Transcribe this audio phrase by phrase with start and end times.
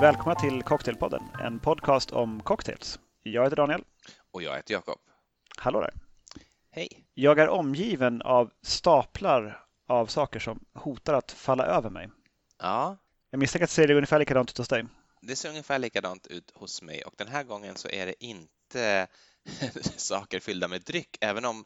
[0.00, 2.98] Välkomna till Cocktailpodden, en podcast om cocktails.
[3.22, 3.84] Jag heter Daniel.
[4.32, 4.98] Och jag heter Jakob.
[5.56, 5.94] Hallå där.
[6.70, 6.88] Hej.
[7.14, 12.08] Jag är omgiven av staplar av saker som hotar att falla över mig.
[12.58, 12.96] Ja,
[13.30, 14.84] Jag misstänker att det ser ungefär likadant ut hos dig.
[15.20, 19.06] det ser ungefär likadant ut hos mig och den här gången så är det inte
[19.96, 21.64] saker fyllda med dryck, även om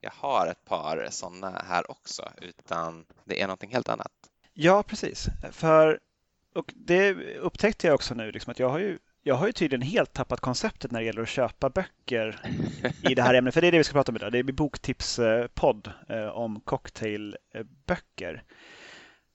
[0.00, 4.12] jag har ett par sådana här också, utan det är någonting helt annat.
[4.52, 5.26] Ja, precis.
[5.52, 6.00] För,
[6.54, 9.82] och det upptäckte jag också nu, liksom att jag har ju jag har ju tydligen
[9.82, 12.40] helt tappat konceptet när det gäller att köpa böcker
[13.10, 13.54] i det här ämnet.
[13.54, 14.32] För det är det vi ska prata om idag.
[14.32, 18.42] Det är boktipspodd eh, om cocktailböcker.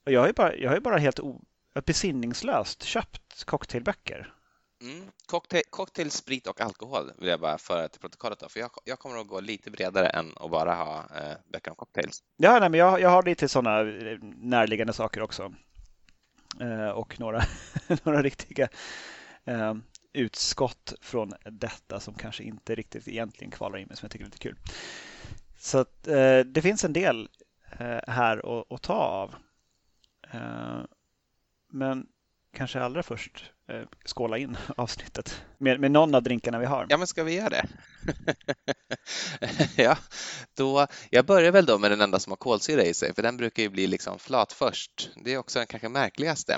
[0.05, 1.41] Och jag har ju bara, jag har ju bara helt o,
[1.85, 4.33] besinningslöst köpt cocktailböcker.
[4.81, 5.05] Mm.
[5.25, 8.99] Cocktail, cocktail, sprit och alkohol vill jag bara föra till protokollet då, för jag, jag
[8.99, 12.23] kommer att gå lite bredare än att bara ha eh, böcker om cocktails.
[12.37, 13.83] Ja, nej, men jag, jag har lite sådana
[14.37, 15.53] närliggande saker också.
[16.59, 17.43] Eh, och några,
[18.03, 18.67] några riktiga
[19.45, 19.73] eh,
[20.13, 24.27] utskott från detta som kanske inte riktigt egentligen kvalar in men som jag tycker är
[24.27, 24.55] lite kul.
[25.57, 27.29] Så att, eh, det finns en del
[27.71, 29.35] eh, här att, att ta av.
[30.31, 30.81] Eh,
[31.71, 32.07] men
[32.53, 36.85] kanske allra först eh, skåla in avsnittet med, med någon av drinkarna vi har.
[36.89, 37.65] Ja, men ska vi göra det?
[39.83, 39.97] ja,
[40.57, 43.37] då, jag börjar väl då med den enda som har kolsyra i sig, för den
[43.37, 45.11] brukar ju bli liksom flat först.
[45.23, 46.57] Det är också den kanske märkligaste.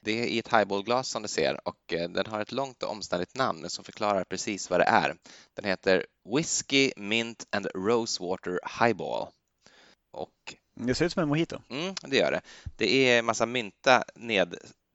[0.00, 2.90] Det är i ett highballglas som du ser och eh, den har ett långt och
[2.90, 5.14] omständigt namn som förklarar precis vad det är.
[5.56, 9.28] Den heter Whiskey Mint and Rosewater Highball.
[10.12, 11.58] Och Det ser ut som en mojito.
[11.70, 12.40] mm, det gör det.
[12.76, 14.04] Det är massa mynta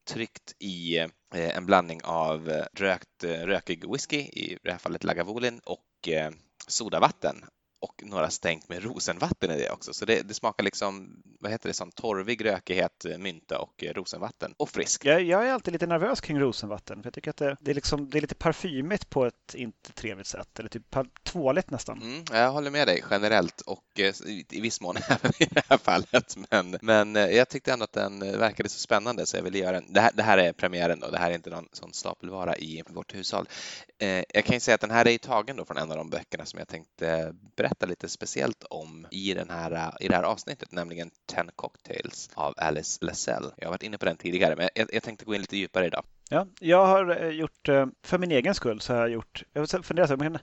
[0.06, 5.04] tryckt i eh, en blandning av eh, rökt, eh, rökig whisky, i det här fallet
[5.04, 6.10] Lagavulin, och
[6.68, 7.46] sodavatten
[7.86, 9.94] och några stänk med rosenvatten i det också.
[9.94, 14.54] Så det, det smakar liksom, vad heter det, som torvig rökighet, mynta och eh, rosenvatten
[14.58, 15.06] och frisk.
[15.06, 17.04] Jag, jag är alltid lite nervös kring rosenvatten.
[17.04, 19.92] För jag tycker att det, det, är liksom, det är lite parfymigt på ett inte
[19.92, 20.60] trevligt sätt.
[20.60, 22.02] Eller typ tvåligt nästan.
[22.02, 24.14] Mm, jag håller med dig generellt och eh,
[24.50, 26.36] i viss mån även i det här fallet.
[26.52, 29.78] Men, men eh, jag tyckte ändå att den verkade så spännande så jag ville göra
[29.78, 29.94] en.
[29.94, 32.84] Det här, det här är premiären då, det här är inte någon sån stapelvara i
[32.88, 33.48] vårt hushåll.
[34.34, 36.46] Jag kan ju säga att den här är tagen då från en av de böckerna
[36.46, 40.72] som jag tänkte berätta lite speciellt om i, den här, eh, i det här avsnittet,
[40.72, 43.52] nämligen Ten Cocktails av Alice Lasell.
[43.58, 45.86] Jag har varit inne på den tidigare, men jag, jag tänkte gå in lite djupare
[45.86, 46.06] idag.
[46.30, 49.62] Ja, jag har eh, gjort, eh, för min egen skull, så har jag gjort, jag
[49.62, 50.38] har funderat så men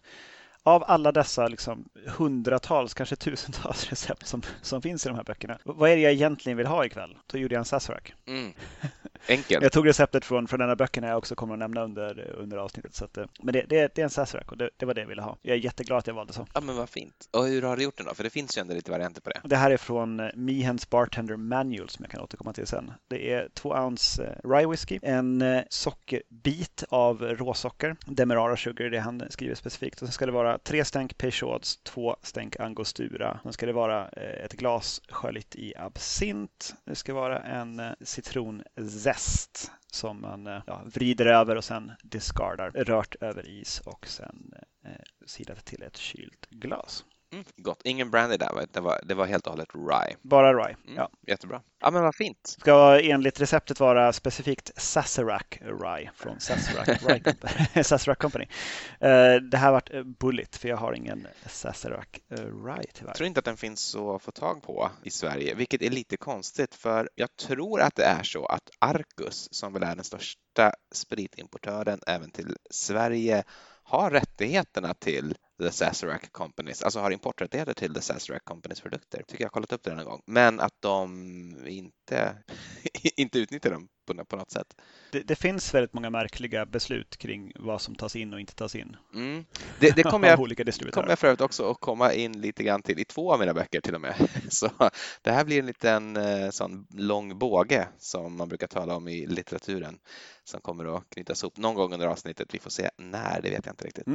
[0.63, 5.59] av alla dessa liksom hundratals, kanske tusentals recept som, som finns i de här böckerna.
[5.65, 7.19] Vad är det jag egentligen vill ha ikväll?
[7.27, 8.03] Då gjorde jag en Sazerac.
[8.27, 8.53] Mm.
[9.29, 9.63] Enkelt.
[9.63, 12.57] Jag tog receptet från, från den här böckerna jag också kommer att nämna under, under
[12.57, 12.95] avsnittet.
[12.95, 15.01] Så att, eh, men det, det, det är en Sazerac och det, det var det
[15.01, 15.39] jag ville ha.
[15.43, 16.47] Jag är jätteglad att jag valde så.
[16.55, 17.29] Ja, men vad fint.
[17.31, 18.15] Och hur har du gjort den då?
[18.15, 19.41] För det finns ju ändå lite varianter på det.
[19.45, 22.93] Det här är från eh, Mehens Bartender Manual som jag kan återkomma till sen.
[23.09, 29.23] Det är två ounce eh, rye whisky, en sockerbit av råsocker, Demerara sugar det han
[29.31, 30.03] skriver specifikt.
[30.03, 33.41] Och sen ska det vara tre stänk Peychauds, två stänk Angostura.
[33.43, 36.75] Sen ska det vara ett glas sköljt i absint.
[36.85, 37.93] Det ska vara en eh,
[39.13, 44.53] zest som man eh, ja, vrider över och sen discardar, rört över is och sen
[44.85, 47.05] eh, eh silat till ett kylt glas.
[47.33, 47.81] Mm, gott.
[47.85, 50.17] Ingen brandy där, det var, det var helt och hållet rye.
[50.23, 50.77] Bara rye.
[50.85, 51.11] Mm, Ja.
[51.27, 51.63] Jättebra.
[51.81, 52.57] Ja, men vad fint.
[52.61, 57.83] ska enligt receptet vara specifikt Sazerac Rye från Sazerac, Rye Company.
[57.85, 58.45] Sazerac Company.
[59.01, 63.09] Eh, Det här vart eh, bulligt för jag har ingen Sazerac eh, Rye tyvärr.
[63.11, 66.17] Jag tror inte att den finns att få tag på i Sverige, vilket är lite
[66.17, 70.73] konstigt för jag tror att det är så att Arcus, som väl är den största
[70.95, 73.45] spritimportören även till Sverige,
[73.85, 79.23] har rättigheterna till The Sazerac Companies, alltså har importrättigheter till The Sazerac Companies produkter.
[79.29, 80.23] Tycker jag har kollat upp det en gång.
[80.27, 82.37] Men att de inte,
[83.17, 84.77] inte utnyttjar dem på, på något sätt.
[85.11, 88.75] Det, det finns väldigt många märkliga beslut kring vad som tas in och inte tas
[88.75, 89.45] in Mm.
[89.81, 90.29] Det, det kommer
[90.77, 93.41] jag kommer jag för övrigt också att komma in lite grann till i två av
[93.41, 94.15] mina böcker till och med.
[94.49, 94.71] Så
[95.23, 99.27] det här blir en liten eh, sån lång båge som man brukar tala om i
[99.27, 99.99] litteraturen
[100.45, 102.55] som kommer att knytas ihop någon gång under avsnittet.
[102.55, 104.07] Vi får se när, det vet jag inte riktigt.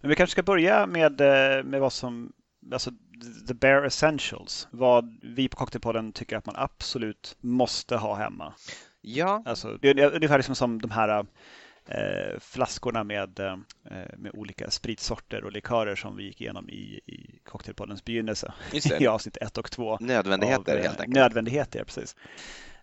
[0.00, 2.32] Men vi kanske ska börja med, eh, med vad som
[2.72, 2.90] Alltså
[3.48, 4.68] the bare essentials.
[4.70, 8.54] Vad vi på Cocktailpodden tycker att man absolut måste ha hemma.
[9.00, 11.26] Ja, Alltså, det är ungefär liksom som de här
[11.86, 13.56] eh, flaskorna med, eh,
[14.16, 18.52] med olika spritsorter och likörer som vi gick igenom i, i Cocktailpoddens begynnelse
[19.00, 19.98] i avsnitt ett och två.
[20.00, 21.14] Nödvändigheter av, eh, helt enkelt.
[21.14, 22.16] Nödvändigheter, precis.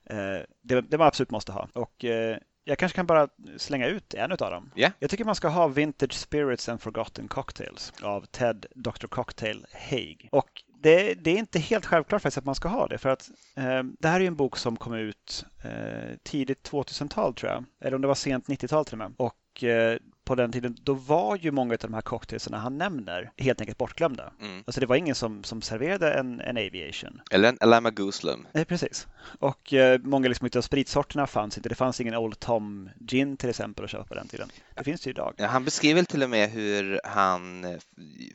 [0.05, 0.17] Eh,
[0.61, 1.67] det, det man absolut måste ha.
[1.73, 3.27] Och eh, Jag kanske kan bara
[3.57, 4.71] slänga ut en av dem.
[4.75, 4.89] Ja.
[4.99, 9.07] Jag tycker man ska ha Vintage Spirits and Forgotten Cocktails av Ted Dr.
[9.07, 10.29] Cocktail Haig.
[10.31, 10.49] Och
[10.81, 13.83] det, det, är inte helt självklart faktiskt att man ska ha det för att eh,
[13.99, 18.01] det här är en bok som kom ut eh, tidigt 2000-tal tror jag, eller om
[18.01, 19.13] det var sent 90-tal till och med.
[19.17, 23.31] Och eh, på den tiden, då var ju många av de här cocktailsarna han nämner
[23.37, 24.33] helt enkelt bortglömda.
[24.41, 24.63] Mm.
[24.67, 27.21] Alltså det var ingen som, som serverade en, en aviation.
[27.31, 28.47] Eller en Alama Gooslum.
[28.51, 29.07] Nej, precis.
[29.39, 31.69] Och eh, många liksom av spritsorterna fanns inte.
[31.69, 34.49] Det fanns ingen Old Tom Gin till exempel att köpa på den tiden.
[34.75, 35.33] Det finns ju idag.
[35.39, 37.79] Han beskriver till och med hur han eh,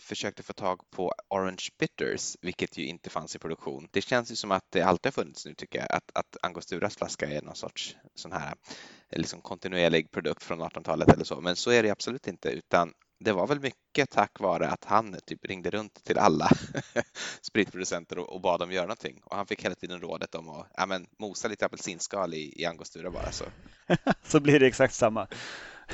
[0.00, 3.88] försökte få tag på Orange Bitters, vilket ju inte fanns i produktion.
[3.90, 6.96] Det känns ju som att det alltid har funnits nu tycker jag, att, att Angosturas
[6.96, 8.54] flaska är någon sorts sån här
[9.10, 12.92] liksom kontinuerlig produkt från 1800-talet eller så, men så är det absolut inte, utan
[13.24, 16.50] det var väl mycket tack vare att han typ ringde runt till alla
[17.42, 19.20] spritproducenter och, och bad dem göra någonting.
[19.24, 22.64] Och han fick hela tiden rådet om att ja, men, mosa lite apelsinskal i, i
[22.66, 23.32] angostura bara.
[23.32, 23.44] Så.
[24.24, 25.28] så blir det exakt samma.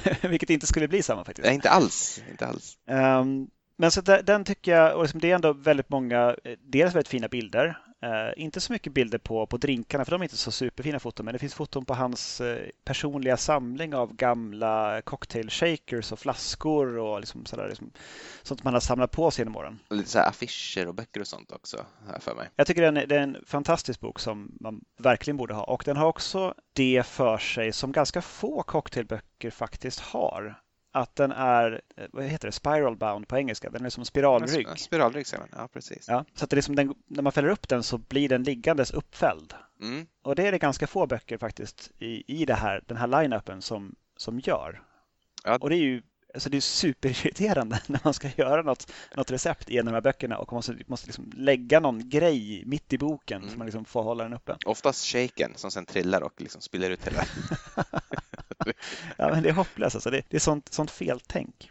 [0.22, 1.46] Vilket inte skulle bli samma faktiskt.
[1.46, 2.22] Nej, inte alls.
[2.30, 2.78] Inte alls.
[2.90, 6.94] Um, men så den tycker jag, och liksom det är ändå väldigt många, eh, dels
[6.94, 7.78] väldigt fina bilder.
[8.04, 11.24] Uh, inte så mycket bilder på, på drinkarna, för de är inte så superfina foton,
[11.24, 16.98] men det finns foton på hans uh, personliga samling av gamla cocktail shakers och flaskor
[16.98, 17.90] och liksom sådär, liksom,
[18.42, 19.78] sånt man har samlat på sig genom åren.
[19.90, 22.48] Lite så affischer och böcker och sånt också, här för mig.
[22.56, 25.64] Jag tycker det är, en, det är en fantastisk bok som man verkligen borde ha
[25.64, 30.60] och den har också det för sig som ganska få cocktailböcker faktiskt har
[30.96, 31.80] att den är,
[32.12, 33.70] vad heter det, spiral bound på engelska.
[33.70, 34.78] Den är som spiralrygg.
[34.78, 36.08] Spiralrygg säger man, ja precis.
[36.08, 38.42] Ja, så att det är som den, när man fäller upp den så blir den
[38.42, 39.54] liggandes uppfälld.
[39.80, 40.06] Mm.
[40.22, 43.60] Och det är det ganska få böcker faktiskt i, i det här, den här line-upen
[43.60, 44.82] som, som gör.
[45.44, 45.58] Ja.
[45.60, 46.02] Och det är ju
[46.34, 49.96] alltså det är superirriterande när man ska göra något, något recept i en av de
[49.96, 53.52] här böckerna och man måste, måste liksom lägga någon grej mitt i boken mm.
[53.52, 54.56] så man liksom får hålla den uppe.
[54.64, 57.24] Oftast shaken som sen trillar och liksom spiller ut hela.
[59.18, 60.10] ja, men det är hopplöst alltså.
[60.10, 61.70] Det, det är sånt, sånt feltänk.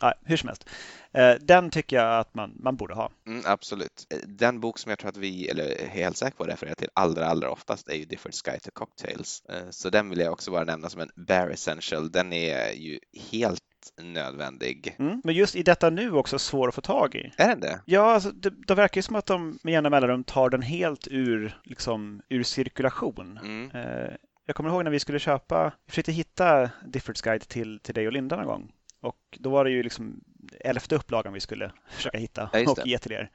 [0.00, 0.68] Ja, hur som helst.
[1.12, 3.10] Eh, den tycker jag att man, man borde ha.
[3.26, 4.06] Mm, absolut.
[4.26, 6.88] Den bok som jag tror att vi, eller är helt säker på att referera till
[6.94, 9.42] allra, allra oftast är ju Different Sky to Cocktails.
[9.48, 12.10] Eh, så den vill jag också bara nämna som en bare essential.
[12.12, 12.98] Den är ju
[13.30, 13.60] helt
[14.02, 14.96] nödvändig.
[14.98, 17.32] Mm, men just i detta nu också svår att få tag i.
[17.36, 17.80] Är den det?
[17.84, 21.08] Ja, alltså, det, det verkar ju som att de med jämna mellanrum tar den helt
[21.10, 23.38] ur, liksom, ur cirkulation.
[23.42, 23.70] Mm.
[23.70, 24.14] Eh,
[24.50, 28.06] jag kommer ihåg när vi skulle köpa, vi försökte hitta Diffords guide till, till dig
[28.06, 28.72] och Linda någon gång.
[29.00, 30.20] Och då var det ju liksom
[30.60, 33.30] elfte upplagan vi skulle försöka hitta ja, och ge till er.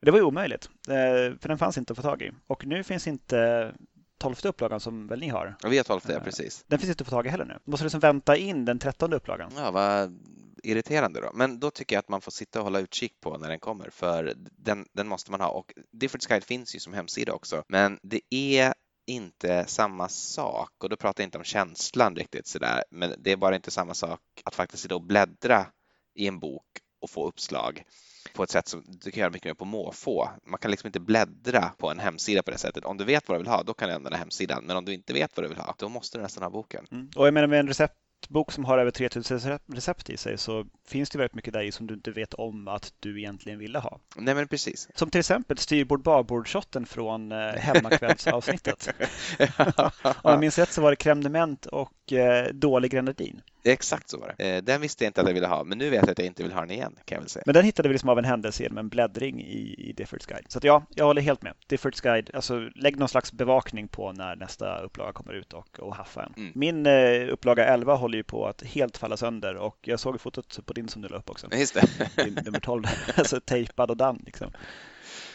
[0.00, 0.70] Det var ju omöjligt,
[1.40, 2.32] för den fanns inte att få tag i.
[2.46, 3.72] Och nu finns inte
[4.18, 5.56] tolfte upplagan som väl ni har.
[5.62, 6.64] Ja, vi har tolfte, ja, precis.
[6.66, 7.58] Den finns inte att få tag i heller nu.
[7.64, 9.52] Måste liksom vänta in den trettonde upplagan.
[9.56, 10.18] Ja, vad
[10.62, 11.30] irriterande då.
[11.34, 13.90] Men då tycker jag att man får sitta och hålla utkik på när den kommer,
[13.90, 15.48] för den, den måste man ha.
[15.48, 18.74] Och Different Guide finns ju som hemsida också, men det är
[19.06, 23.36] inte samma sak och då pratar jag inte om känslan riktigt sådär, men det är
[23.36, 25.66] bara inte samma sak att faktiskt sitta och bläddra
[26.14, 26.66] i en bok
[27.00, 27.84] och få uppslag
[28.34, 30.28] på ett sätt som du kan göra mycket mer på måfå.
[30.44, 32.84] Man kan liksom inte bläddra på en hemsida på det sättet.
[32.84, 34.64] Om du vet vad du vill ha, då kan du använda hemsidan.
[34.64, 36.86] Men om du inte vet vad du vill ha, då måste du nästan ha boken.
[36.90, 37.10] Mm.
[37.16, 40.66] Och jag menar med en recept receptbok som har över 3000 recept i sig så
[40.88, 43.78] finns det väldigt mycket där i som du inte vet om att du egentligen ville
[43.78, 44.00] ha.
[44.16, 44.88] Nej, men precis.
[44.94, 48.88] Som till exempel styrbord babord-shotten från eh, hemmakvällsavsnittet.
[50.02, 53.40] Om jag minns rätt så var det crème de menthe och eh, dålig grenadin.
[53.66, 54.56] Exakt så var det.
[54.56, 56.26] Eh, den visste jag inte att jag ville ha, men nu vet jag att jag
[56.26, 57.42] inte vill ha den igen kan jag väl säga.
[57.46, 60.46] Men den hittade vi liksom av en händelse genom en bläddring i, i Diffords guide.
[60.48, 61.54] Så att ja, jag håller helt med.
[61.66, 65.96] Diffords guide, alltså lägg någon slags bevakning på när nästa upplaga kommer ut och, och
[65.96, 66.34] haffa en.
[66.36, 66.52] Mm.
[66.54, 70.58] Min eh, upplaga 11 håller ju på att helt falla sönder och jag såg fotot
[70.66, 71.46] på din som du la upp också.
[71.52, 72.24] Just det.
[72.24, 72.84] Din, nummer 12,
[73.16, 74.50] alltså tejpad och dan liksom.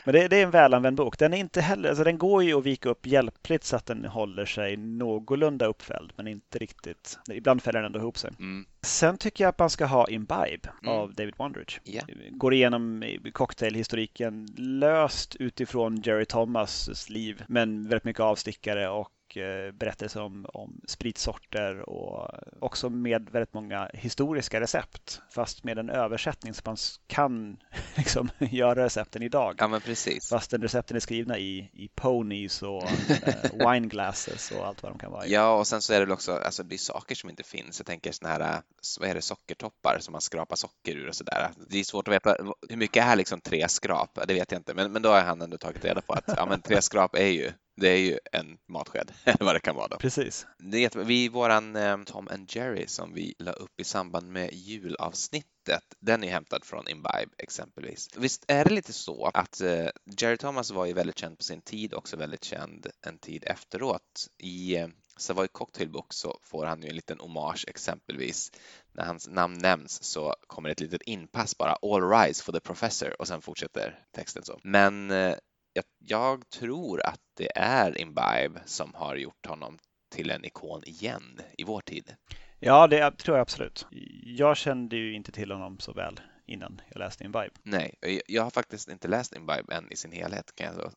[0.03, 1.19] Men det, det, är en välanvänd bok.
[1.19, 4.05] Den är inte heller, alltså den går ju att vika upp hjälpligt så att den
[4.05, 7.19] håller sig någorlunda uppfälld, men inte riktigt.
[7.31, 8.31] Ibland fäller den ändå ihop sig.
[8.39, 8.65] Mm.
[8.81, 10.93] Sen tycker jag att man ska ha Imbibe Mm.
[10.93, 11.79] av David Wondrich.
[11.83, 12.01] Ja.
[12.29, 13.03] Går igenom
[13.33, 20.81] cocktailhistoriken löst utifrån Jerry Thomas liv, men väldigt mycket avstickare och eh, berättelser om, om
[20.87, 27.57] spritsorter och också med väldigt många historiska recept fast med en översättning så man kan
[27.95, 29.55] liksom göra recepten idag.
[29.57, 30.29] Ja, men precis.
[30.29, 34.99] Fastän recepten är skrivna i, i ponies och eh, wine glasses och allt vad de
[34.99, 35.25] kan vara.
[35.25, 35.33] i.
[35.33, 37.79] Ja, och sen så är det väl också, alltså det är saker som inte finns.
[37.79, 38.61] Jag tänker såna här,
[38.99, 41.49] vad är det, sockertoppar som man skrapar socker ur och sådär.
[41.69, 42.35] Det är svårt att veta
[42.69, 45.41] hur mycket är liksom tre skrap, det vet jag inte, men, men då har han
[45.41, 48.57] ändå tagit reda på att ja, men tre skrap är ju det är ju en
[48.67, 49.87] matsked, eller vad det kan vara.
[49.87, 49.97] Då.
[49.97, 50.47] Precis.
[50.57, 54.53] Det är, vi, våran eh, Tom and Jerry som vi la upp i samband med
[54.53, 58.09] julavsnittet, den är hämtad från Imbibe exempelvis.
[58.17, 59.87] Visst är det lite så att eh,
[60.17, 64.27] Jerry Thomas var ju väldigt känd på sin tid, också väldigt känd en tid efteråt.
[64.37, 64.87] I, eh,
[65.17, 68.51] Savoy Cocktail Book så får han ju en liten hommage exempelvis.
[68.91, 73.21] När hans namn nämns så kommer ett litet inpass bara All rise for the professor
[73.21, 74.59] och sen fortsätter texten så.
[74.63, 75.35] Men eh,
[75.73, 79.77] jag, jag tror att det är Imbibe som har gjort honom
[80.09, 82.15] till en ikon igen i vår tid.
[82.59, 83.87] Ja, det tror jag absolut.
[84.23, 87.51] Jag kände ju inte till honom så väl innan jag läste Imbibe.
[87.63, 87.95] Nej,
[88.27, 90.91] jag har faktiskt inte läst Imbibe än i sin helhet kan jag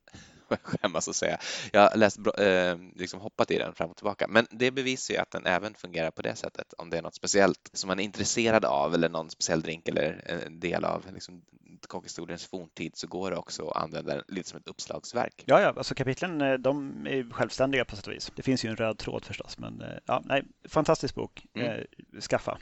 [0.62, 1.38] skämmas att säga.
[1.72, 5.20] Jag har läst, eh, liksom hoppat i den fram och tillbaka, men det bevisar ju
[5.20, 6.74] att den även fungerar på det sättet.
[6.78, 10.30] Om det är något speciellt som man är intresserad av eller någon speciell drink eller
[10.46, 11.42] en del av liksom,
[11.86, 15.44] kockhistoriens forntid så går det också att använda den lite som ett uppslagsverk.
[15.46, 18.32] Ja, ja, alltså kapitlen eh, de är självständiga på sätt och vis.
[18.36, 21.46] Det finns ju en röd tråd förstås, men eh, ja, nej, fantastisk bok.
[21.54, 21.86] Mm.
[22.20, 22.58] Skaffa.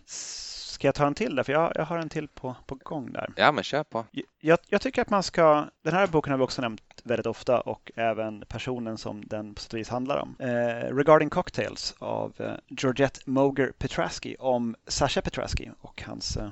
[0.83, 1.43] Ska jag ta en till där?
[1.43, 3.33] För jag, jag har en till på, på gång där.
[3.37, 4.07] Ja, men kör på.
[4.41, 5.67] Jag, jag, tycker att man ska...
[5.83, 9.61] Den här boken har vi också nämnt väldigt ofta och även personen som den på
[9.61, 10.37] sätt och vis handlar om.
[10.39, 16.49] Eh, Regarding Cocktails av eh, Georgette Moger Petrasky om Sasha Petrasky och hans eh,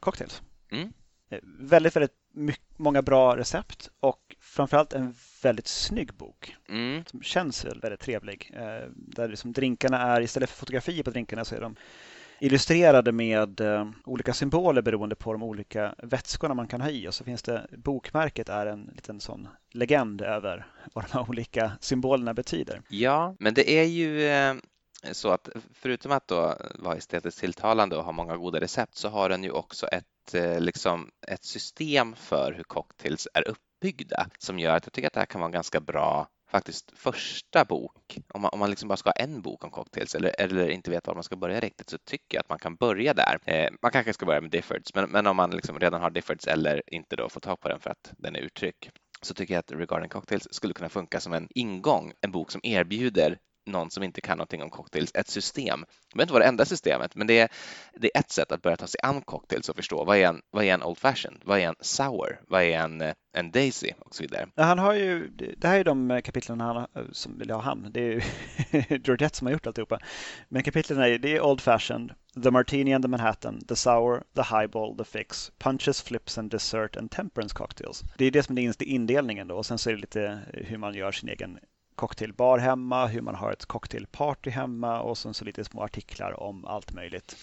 [0.00, 0.42] cocktails.
[0.70, 0.92] Mm.
[1.30, 7.04] Eh, väldigt, väldigt mycket, många bra recept och framförallt en väldigt snygg bok mm.
[7.06, 8.50] som känns väldigt trevlig.
[8.54, 11.76] Eh, där liksom drinkarna är, istället för fotografier på drinkarna så är de
[12.44, 17.14] illustrerade med eh, olika symboler beroende på de olika vätskorna man kan ha i och
[17.14, 22.34] så finns det bokmärket är en liten sån legend över vad de här olika symbolerna
[22.34, 22.82] betyder.
[22.88, 24.54] Ja, men det är ju eh,
[25.12, 29.28] så att förutom att då vara estetiskt tilltalande och ha många goda recept så har
[29.28, 34.76] den ju också ett, eh, liksom, ett system för hur cocktails är uppbyggda som gör
[34.76, 38.42] att jag tycker att det här kan vara en ganska bra faktiskt första bok, om
[38.42, 41.06] man, om man liksom bara ska ha en bok om cocktails eller, eller inte vet
[41.06, 43.38] var man ska börja riktigt så tycker jag att man kan börja där.
[43.44, 46.46] Eh, man kanske ska börja med Diffords, men, men om man liksom redan har Diffords
[46.46, 48.90] eller inte då får tag på den för att den är uttryck
[49.22, 52.60] så tycker jag att Regarding Cocktails skulle kunna funka som en ingång, en bok som
[52.64, 55.80] erbjuder någon som inte kan någonting om cocktails ett system.
[55.80, 57.48] Det behöver inte vara det enda systemet, men det är,
[57.94, 60.42] det är ett sätt att börja ta sig an cocktails och förstå vad är en,
[60.50, 63.02] vad är en Old Fashioned, vad är en Sour, vad är en,
[63.32, 64.48] en Daisy och så vidare.
[64.56, 65.28] Han har ju,
[65.58, 68.20] det här är de eh, kapitlen han, eh, som, eller ja, han, det är ju
[69.04, 69.98] Georgette som har gjort alltihopa.
[70.48, 74.42] Men kapitlen är, det är Old Fashioned, The Martini and the Manhattan, The Sour, The
[74.56, 78.04] Highball, The Fix, Punches, Flips and Dessert and Temperance Cocktails.
[78.18, 80.94] Det är det som är indelningen då och sen så är det lite hur man
[80.94, 81.58] gör sin egen
[81.94, 86.64] cocktailbar hemma, hur man har ett cocktailparty hemma och sen så lite små artiklar om
[86.64, 87.36] allt möjligt.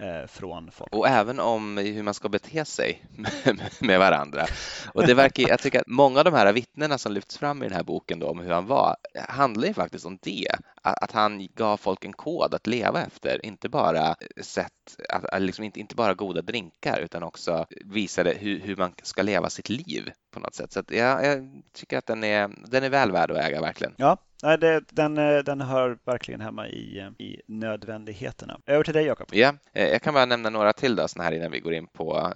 [0.00, 0.94] Eh, från folk.
[0.94, 3.04] Och även om hur man ska bete sig
[3.80, 4.46] med varandra.
[4.94, 7.66] Och det verkar, jag tycker att många av de här vittnena som lyfts fram i
[7.66, 8.96] den här boken då, om hur han var
[9.28, 10.48] handlar ju faktiskt om det.
[10.82, 14.72] Att, han gav folk en kod att leva efter, inte bara sätt,
[15.08, 19.50] att, liksom inte, inte bara goda drinkar utan också visade hur, hur man ska leva
[19.50, 20.72] sitt liv på något sätt.
[20.72, 23.94] Så jag, jag tycker att den är, den är väl värd att äga verkligen.
[23.96, 28.60] Ja, Nej, det, den, eh, den hör verkligen hemma i, eh, i nödvändigheterna.
[28.66, 29.28] Över till dig Jakob.
[29.32, 32.32] Ja, eh, jag kan bara nämna några till då, här innan vi går in på,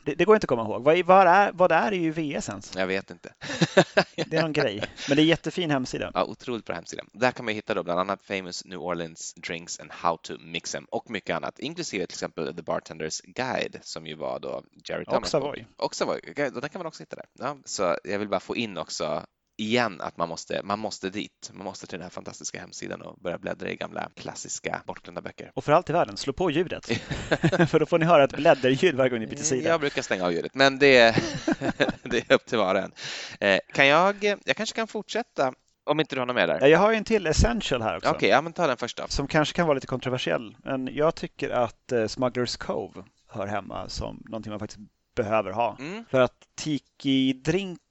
[0.05, 0.83] Det, det, går inte att komma ihåg.
[0.83, 2.77] Vad, vad, är, vad är det i VS ens?
[2.77, 3.35] Jag vet inte.
[4.27, 4.85] det är någon grej.
[5.09, 6.11] Men det är jättefin hemsida.
[6.15, 7.05] Ja, otroligt bra hemsida.
[7.13, 10.73] Där kan man hitta då bland annat Famous New Orleans Drinks and How to Mix
[10.73, 15.05] them och mycket annat, inklusive till exempel The Bartenders Guide som ju var då Jerry
[15.05, 15.23] Thomas.
[15.23, 15.67] Och Savoy.
[15.77, 16.21] Och Savoy.
[16.37, 17.27] Den kan man också hitta där.
[17.39, 21.51] Ja, så jag vill bara få in också igen att man måste, man måste dit.
[21.53, 25.53] Man måste till den här fantastiska hemsidan och börja bläddra i gamla klassiska bortglömda böcker.
[25.55, 26.87] Och för allt i världen, slå på ljudet.
[27.71, 29.69] för då får ni höra ett blädderljud varje gång ni byter sida.
[29.69, 31.17] Jag brukar stänga av ljudet, men det,
[32.03, 32.93] det är upp till var och en.
[33.41, 35.55] Eh, kan jag, jag kanske kan fortsätta
[35.87, 36.67] om inte du har något mer där?
[36.67, 38.09] Jag har en till Essential här också.
[38.09, 39.09] Okej, okay, ja, men ta den första.
[39.09, 40.57] Som kanske kan vara lite kontroversiell.
[40.65, 44.81] Men jag tycker att uh, Smugglers Cove hör hemma som någonting man faktiskt
[45.17, 45.77] behöver ha.
[45.79, 46.05] Mm.
[46.11, 46.37] För att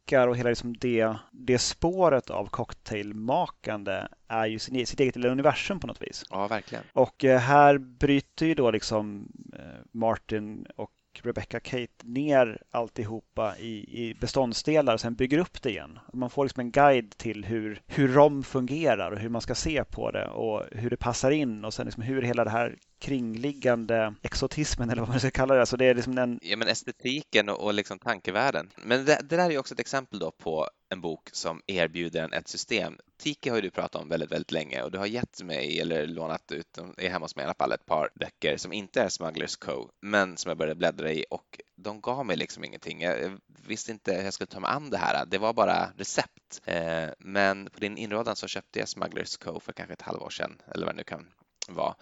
[0.04, 5.30] tiki-drinkar och hela liksom det, det spåret av cocktailmakande är ju sin, sitt eget lilla
[5.30, 6.24] universum på något vis.
[6.30, 6.84] Ja, verkligen.
[6.94, 10.92] Och eh, här bryter ju då liksom eh, Martin och
[11.24, 16.00] Rebecca Kate ner alltihopa i, i beståndsdelar och sen bygger upp det igen.
[16.14, 19.84] Man får liksom en guide till hur, hur rom fungerar och hur man ska se
[19.84, 24.14] på det och hur det passar in och sen liksom hur hela det här kringliggande
[24.22, 25.60] exotismen eller vad man ska kalla det.
[25.60, 26.40] Alltså det är liksom den...
[26.42, 28.70] Ja, men estetiken och, och liksom tankevärlden.
[28.78, 32.24] Men det, det där är ju också ett exempel då på en bok som erbjuder
[32.24, 32.98] en ett system.
[33.18, 36.08] Tiki har ju du pratat om väldigt, väldigt länge och du har gett mig, eller
[36.08, 39.10] lånat ut, är hemma hos mig i alla fall, ett par böcker som inte är
[39.10, 43.02] Smugglers Co, men som jag började bläddra i och de gav mig liksom ingenting.
[43.02, 45.26] Jag visste inte hur jag skulle ta mig an det här.
[45.26, 46.62] Det var bara recept.
[46.66, 50.62] Eh, men på din inrådan så köpte jag Smugglers Co för kanske ett halvår sedan,
[50.74, 51.28] eller vad det nu kan
[51.68, 51.96] vara.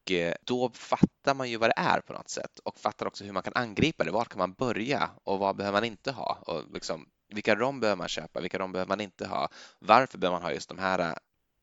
[0.00, 3.24] Och eh, då fattar man ju vad det är på något sätt och fattar också
[3.24, 4.10] hur man kan angripa det.
[4.10, 6.38] Var kan man börja och vad behöver man inte ha?
[6.46, 8.40] Och liksom, vilka rom behöver man köpa?
[8.40, 9.48] Vilka rom behöver man inte ha?
[9.78, 11.14] Varför behöver man ha just de här eh,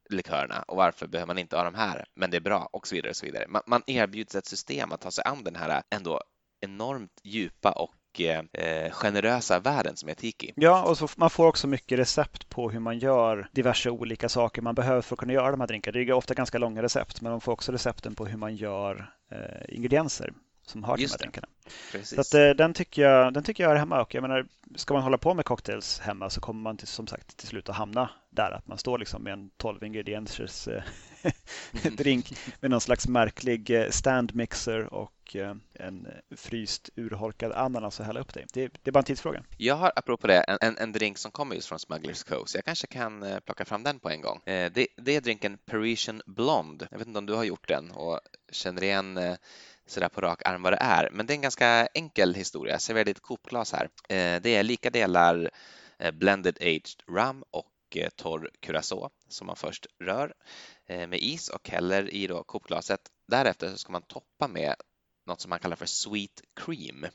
[0.09, 2.05] likörerna och varför behöver man inte ha de här?
[2.15, 3.45] Men det är bra och så vidare och så vidare.
[3.47, 6.21] Man, man erbjuds ett system att ta sig an den här eh, ändå
[6.59, 10.53] enormt djupa och Eh, eh, generösa världen som är Tiki.
[10.55, 14.61] Ja, och så man får också mycket recept på hur man gör diverse olika saker
[14.61, 15.97] man behöver för att kunna göra de här drinkarna.
[15.97, 19.13] Det är ofta ganska långa recept, men man får också recepten på hur man gör
[19.31, 20.33] eh, ingredienser
[20.69, 21.47] som har Just de här drinkarna.
[22.03, 24.93] Så att, eh, den, tycker jag, den tycker jag är hemma och jag menar, ska
[24.93, 27.75] man hålla på med cocktails hemma så kommer man till, som sagt till slut att
[27.75, 30.83] hamna där att man står liksom med en 12 ingrediensers eh,
[31.97, 35.13] drink med någon slags märklig eh, standmixer och
[35.73, 36.07] en
[36.37, 39.43] fryst urholkad ananas att hälla upp det det, det är bara en tidsfråga.
[39.57, 42.57] Jag har apropå det en, en, en drink som kommer just från Smugglers Cove så
[42.57, 44.41] jag kanske kan plocka fram den på en gång.
[44.45, 46.87] Det, det är drinken Parisian Blonde.
[46.91, 48.19] Jag vet inte om du har gjort den och
[48.51, 49.37] känner igen
[49.87, 51.09] sådär på rak arm vad det är.
[51.11, 52.73] Men det är en ganska enkel historia.
[52.73, 53.89] Jag serverar ett kopglas här.
[54.09, 55.49] Eh, det är lika delar
[55.99, 60.33] eh, blended aged rum och eh, torr curacao som man först rör
[60.87, 62.99] med is och häller i då Coop-glaset.
[63.27, 64.75] Därefter så ska man toppa med
[65.25, 67.05] något som man kallar för sweet cream.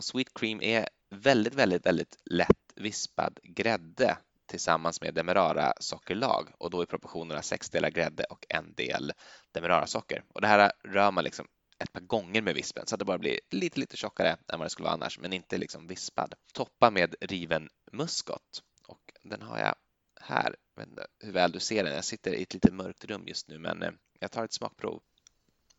[0.00, 4.16] Sweet cream är väldigt, väldigt, väldigt lätt vispad grädde
[4.46, 9.12] tillsammans med demerara sockerlag och då i proportionerna sex delar grädde och en del
[9.52, 10.24] demerara socker.
[10.34, 11.46] Och det här rör man liksom
[11.78, 14.60] ett par gånger med vispen så att det bara blir lite, lite tjockare än vad
[14.60, 16.34] det skulle vara annars, men inte liksom vispad.
[16.52, 19.74] Toppa med riven muskot och den har jag
[20.20, 20.56] här.
[20.74, 21.94] Jag vet inte hur väl du ser den.
[21.94, 25.02] Jag sitter i ett lite mörkt rum just nu, men eh, jag tar ett smakprov.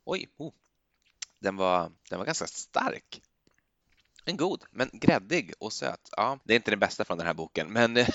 [0.03, 0.53] Oj, oh.
[1.39, 3.21] den, var, den var ganska stark.
[4.25, 6.09] En god, men gräddig och söt.
[6.11, 8.07] Ja, det är inte den bästa från den här boken, men eh,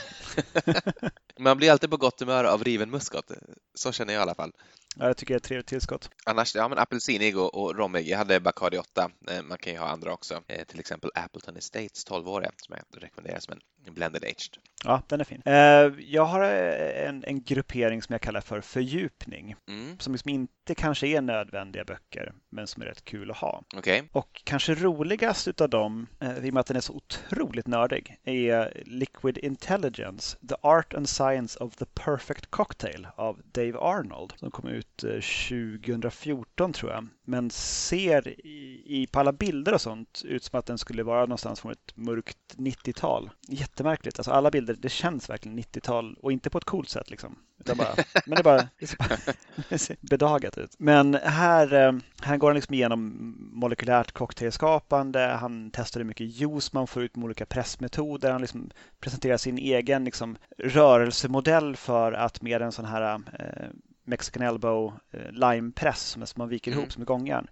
[1.38, 3.30] man blir alltid på gott humör av riven muskot.
[3.74, 4.52] Så känner jag i alla fall.
[4.96, 6.10] Ja, jag tycker det är ett trevligt tillskott.
[6.24, 8.08] Annars, ja men apelsinig och, och romig.
[8.08, 9.10] Jag hade Bacardi 8.
[9.30, 10.42] Eh, man kan ju ha andra också.
[10.46, 14.58] Eh, till exempel Appleton Estates 12-åriga som jag rekommenderar som en blended aged.
[14.84, 15.42] Ja, den är fin.
[15.44, 19.54] Eh, jag har en, en gruppering som jag kallar för fördjupning.
[19.68, 19.98] Mm.
[19.98, 23.62] Som liksom inte kanske är nödvändiga böcker, men som är rätt kul att ha.
[23.76, 24.02] Okay.
[24.12, 26.06] Och kanske roligast utav dem,
[26.42, 31.08] i och med att den är så otroligt nördig, är Liquid Intelligence, The Art and
[31.08, 34.32] Science of the Perfect Cocktail av Dave Arnold.
[34.36, 37.08] Som kom ut 2014 tror jag.
[37.30, 41.20] Men ser i, i, på alla bilder och sånt ut som att den skulle vara
[41.20, 43.30] någonstans från ett mörkt 90-tal.
[43.48, 44.18] Jättemärkligt.
[44.18, 47.38] Alltså alla bilder, det känns verkligen 90-tal och inte på ett coolt sätt liksom.
[47.60, 47.94] Utan bara,
[48.26, 50.74] men det, bara, det ser bara bedagat ut.
[50.78, 55.20] Men här, eh, här går han liksom igenom molekylärt cocktailskapande.
[55.20, 58.30] Han testar hur mycket juice man får ut med olika pressmetoder.
[58.30, 63.68] Han liksom presenterar sin egen liksom, rörelsemodell för att med en sån här eh,
[64.10, 66.80] Mexican Elbow eh, limepress som man viker mm.
[66.80, 67.46] ihop som gångjärn.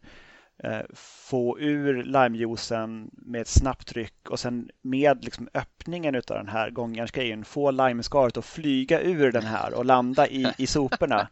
[0.64, 6.48] Eh, få ur limejuicen med ett snabbt tryck och sen med liksom öppningen av den
[6.48, 11.28] här gångjärnsgrejen få limeskaret att flyga ur den här och landa i, i soporna.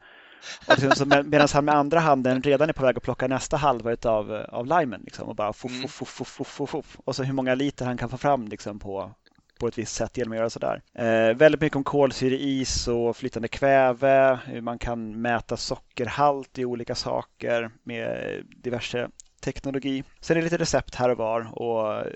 [0.68, 4.46] Liksom, Medan han med andra handen redan är på väg att plocka nästa halva av,
[4.48, 5.88] av limen liksom, och bara fuff, mm.
[5.88, 6.98] fuff, fuff, fuff, fuff, fuff.
[7.04, 9.14] Och så hur många liter han kan få fram liksom, på,
[9.58, 10.82] på ett visst sätt genom att göra sådär.
[10.94, 16.94] Eh, väldigt mycket om kolsyreis och flytande kväve, hur man kan mäta sockerhalt i olika
[16.94, 19.08] saker med diverse
[19.46, 20.04] teknologi.
[20.20, 22.06] Sen är det lite recept här och var och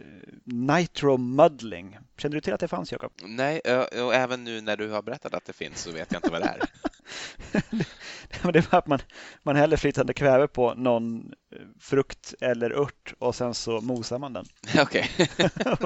[0.45, 1.99] nitro muddling.
[2.19, 3.12] Kände du till att det fanns, Jakob?
[3.23, 3.61] Nej,
[4.05, 6.40] och även nu när du har berättat att det finns så vet jag inte vad
[6.40, 6.61] det är.
[8.53, 8.99] det är att man,
[9.43, 11.33] man häller flytande kväve på någon
[11.81, 14.45] frukt eller ört och sen så mosar man den.
[14.83, 15.11] Okej.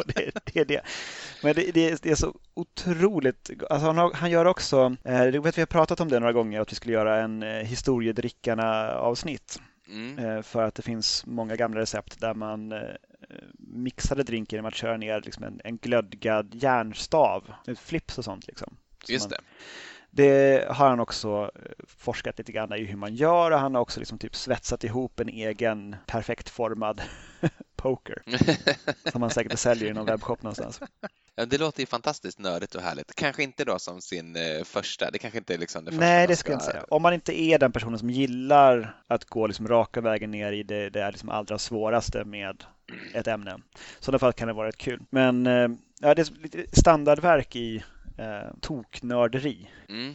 [0.06, 0.80] det, det, är det.
[1.42, 3.50] Men det, det, är, det är så otroligt.
[3.70, 6.72] Alltså han, han gör också, eh, vet, vi har pratat om det några gånger, att
[6.72, 9.60] vi skulle göra en eh, historiedrickarna-avsnitt.
[9.88, 10.18] Mm.
[10.18, 12.80] Eh, för att det finns många gamla recept där man eh,
[13.58, 18.46] mixade drinken genom att köra ner liksom en, en glödgad järnstav, flips och sånt.
[18.46, 18.76] Liksom.
[19.04, 19.40] Så Just det.
[20.10, 21.50] Det har han också
[21.86, 25.20] forskat lite grann i hur man gör och han har också liksom typ svetsat ihop
[25.20, 27.02] en egen perfektformad
[27.84, 28.22] poker
[29.12, 30.80] som han säkert säljer i någon webbshop någonstans.
[31.36, 33.14] Ja, det låter ju fantastiskt nördigt och härligt.
[33.14, 36.26] Kanske inte då som sin eh, första, det kanske inte är liksom det första Nej,
[36.26, 36.84] det ska jag inte säga.
[36.88, 40.62] Om man inte är den personen som gillar att gå liksom raka vägen ner i
[40.62, 42.64] det, det är liksom allra svåraste med
[43.14, 43.58] ett ämne.
[44.00, 45.00] Så i alla fall kan det vara rätt kul.
[45.10, 45.68] Men eh,
[46.00, 47.84] ja, det är lite standardverk i
[48.16, 49.70] eh, toknörderi.
[49.88, 50.14] Mm.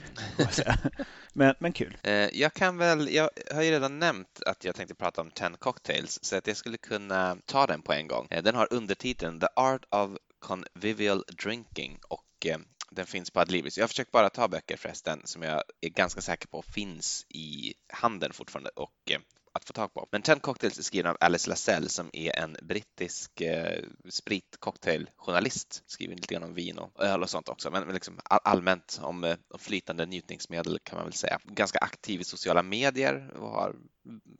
[1.33, 1.97] men, men kul.
[2.03, 5.49] Eh, jag kan väl, jag har ju redan nämnt att jag tänkte prata om 10
[5.59, 8.27] cocktails så att jag skulle kunna ta den på en gång.
[8.29, 12.57] Eh, den har undertiteln The Art of Convivial Drinking och eh,
[12.91, 13.77] den finns på Adlibris.
[13.77, 17.73] Jag har försökt bara ta böcker förresten som jag är ganska säker på finns i
[17.93, 19.11] handeln fortfarande och
[19.53, 20.07] att få tag på.
[20.11, 25.83] Men Ten Cocktails är skriven av Alice Lascelles som är en brittisk eh, spritcocktailjournalist.
[25.85, 28.99] Skriver lite grann om vin och öl och sånt också, men, men liksom all, allmänt
[29.03, 31.39] om, eh, om flytande njutningsmedel kan man väl säga.
[31.43, 33.75] Ganska aktiv i sociala medier och har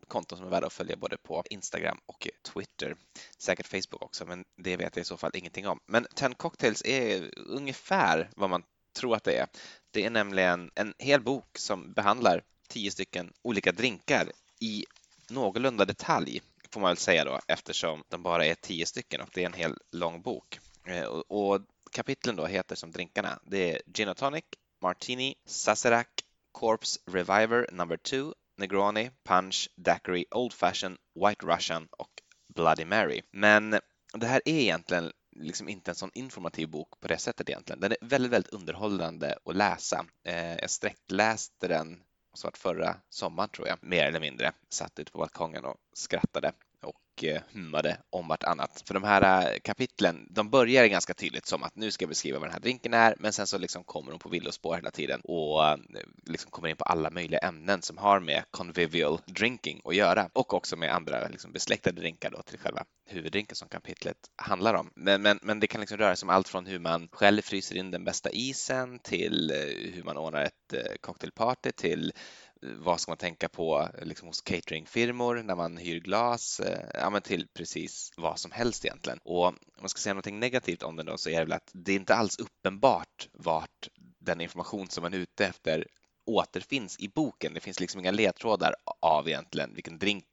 [0.08, 2.96] konton som är värda att följa både på Instagram och Twitter.
[3.38, 5.80] Säkert Facebook också, men det vet jag i så fall ingenting om.
[5.86, 8.64] Men Ten Cocktails är ungefär vad man
[9.00, 9.48] tror att det är.
[9.92, 14.86] Det är nämligen en hel bok som behandlar tio stycken olika drinkar i
[15.32, 19.42] någorlunda detalj får man väl säga då eftersom de bara är tio stycken och det
[19.42, 20.60] är en hel lång bok.
[20.86, 21.62] Eh, och
[21.92, 23.40] kapitlen då heter som drinkarna.
[23.44, 24.44] Det är Gin och Tonic,
[24.82, 26.08] Martini, Sazerac,
[26.52, 32.10] Corpse Reviver number 2, Negroni, Punch, Daiquiri, Old Fashion, White Russian och
[32.56, 33.22] Bloody Mary.
[33.32, 33.80] Men
[34.14, 37.80] det här är egentligen liksom inte en sån informativ bok på det sättet egentligen.
[37.80, 40.06] Den är väldigt, väldigt underhållande att läsa.
[40.28, 42.04] Eh, jag sträckläste den
[42.40, 46.52] som var förra sommaren tror jag, mer eller mindre, satt ute på balkongen och skrattade
[46.84, 48.84] och eh, hummade om vartannat.
[48.86, 52.40] För de här eh, kapitlen, de börjar ganska tydligt som att nu ska jag beskriva
[52.40, 55.22] vad den här drinken är, men sen så liksom kommer de på villospår hela tiden
[55.24, 55.78] och eh,
[56.26, 60.54] liksom kommer in på alla möjliga ämnen som har med convivial drinking att göra och
[60.54, 64.92] också med andra liksom besläktade drinkar då till själva huvuddrinken som kapitlet handlar om.
[64.96, 67.76] Men, men, men det kan liksom röra sig om allt från hur man själv fryser
[67.76, 69.52] in den bästa isen till
[69.94, 72.14] hur man ordnar ett cocktailparty till
[72.62, 77.22] vad ska man tänka på liksom hos cateringfirmor när man hyr glas, eh, ja, men
[77.22, 79.20] till precis vad som helst egentligen.
[79.24, 81.72] Och om man ska säga någonting negativt om den då så är det väl att
[81.74, 83.88] det är inte alls uppenbart vart
[84.20, 85.88] den information som man är ute efter
[86.26, 87.54] återfinns i boken.
[87.54, 90.26] Det finns liksom inga ledtrådar av egentligen vilken drink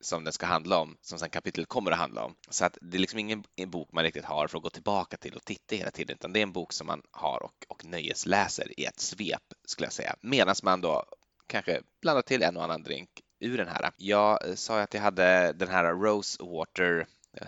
[0.00, 2.34] som den ska handla om, som sen kapitlet kommer att handla om.
[2.50, 5.34] Så att det är liksom ingen bok man riktigt har för att gå tillbaka till
[5.34, 8.80] och titta hela tiden, utan det är en bok som man har och, och nöjesläser
[8.80, 10.16] i ett svep, skulle jag säga.
[10.20, 11.04] Medan man då
[11.46, 13.90] kanske blanda till en och annan drink ur den här.
[13.96, 17.06] Jag eh, sa att jag hade den här Rose Water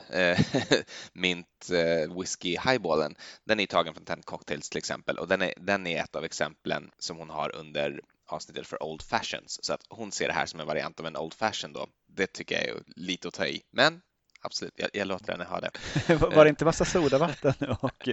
[0.09, 0.39] eh,
[1.13, 3.17] mint eh, whisky highballen.
[3.45, 6.25] Den är tagen från Ten Cocktails till exempel och den är, den är ett av
[6.25, 10.47] exemplen som hon har under avsnittet för Old Fashions så att hon ser det här
[10.47, 11.87] som en variant av en Old Fashion då.
[12.07, 14.01] Det tycker jag är lite att ta i, men
[14.41, 15.71] absolut, jag, jag låter henne ha det.
[16.15, 18.09] Var det inte massa sodavatten och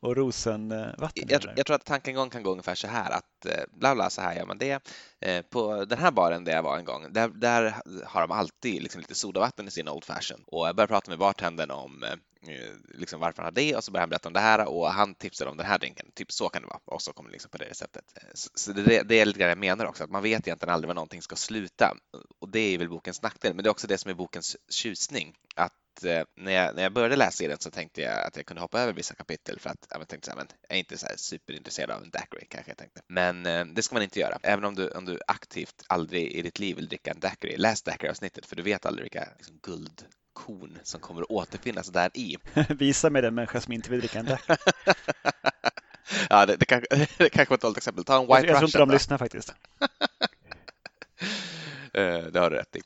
[0.00, 1.28] och rosenvatten?
[1.28, 4.20] Jag, jag, tror att tankegången kan gå ungefär så här att eh, bla bla så
[4.20, 4.82] här gör man det.
[5.20, 7.74] Eh, på den här baren där jag var en gång, där, där
[8.04, 11.18] har de alltid liksom lite sodavatten i sin Old Fashion och jag började prata med
[11.18, 12.16] bartendern om eh,
[12.94, 15.14] liksom varför han har det och så började han berätta om det här och han
[15.14, 16.06] tipsade om den här drinken.
[16.14, 18.04] Typ så kan det vara och så kommer det liksom på det receptet.
[18.14, 20.88] Eh, så det, det är lite grann jag menar också, att man vet egentligen aldrig
[20.88, 21.96] var någonting ska sluta
[22.38, 25.34] och det är väl bokens nackdel, men det är också det som är bokens tjusning,
[25.54, 25.72] att
[26.36, 28.80] när jag, när jag började läsa i den så tänkte jag att jag kunde hoppa
[28.80, 31.90] över vissa kapitel för att jag tänkte så här, men jag är inte så superintresserad
[31.90, 33.00] av en daiquiri kanske jag tänkte.
[33.06, 34.38] Men eh, det ska man inte göra.
[34.42, 37.82] Även om du, om du aktivt aldrig i ditt liv vill dricka en daiquiri, läs
[37.82, 42.36] daiquiri-avsnittet för du vet aldrig vilka liksom, guldkorn som kommer att återfinnas där i.
[42.68, 44.56] Visa mig den människa som inte vill dricka en daiquiri.
[46.30, 46.82] ja, det, det, kan,
[47.18, 48.04] det kanske var ett dåligt exempel.
[48.04, 48.46] Ta en White jag.
[48.46, 49.54] Jag tror inte de lyssnar faktiskt.
[51.92, 52.82] Eh, det har du rätt i.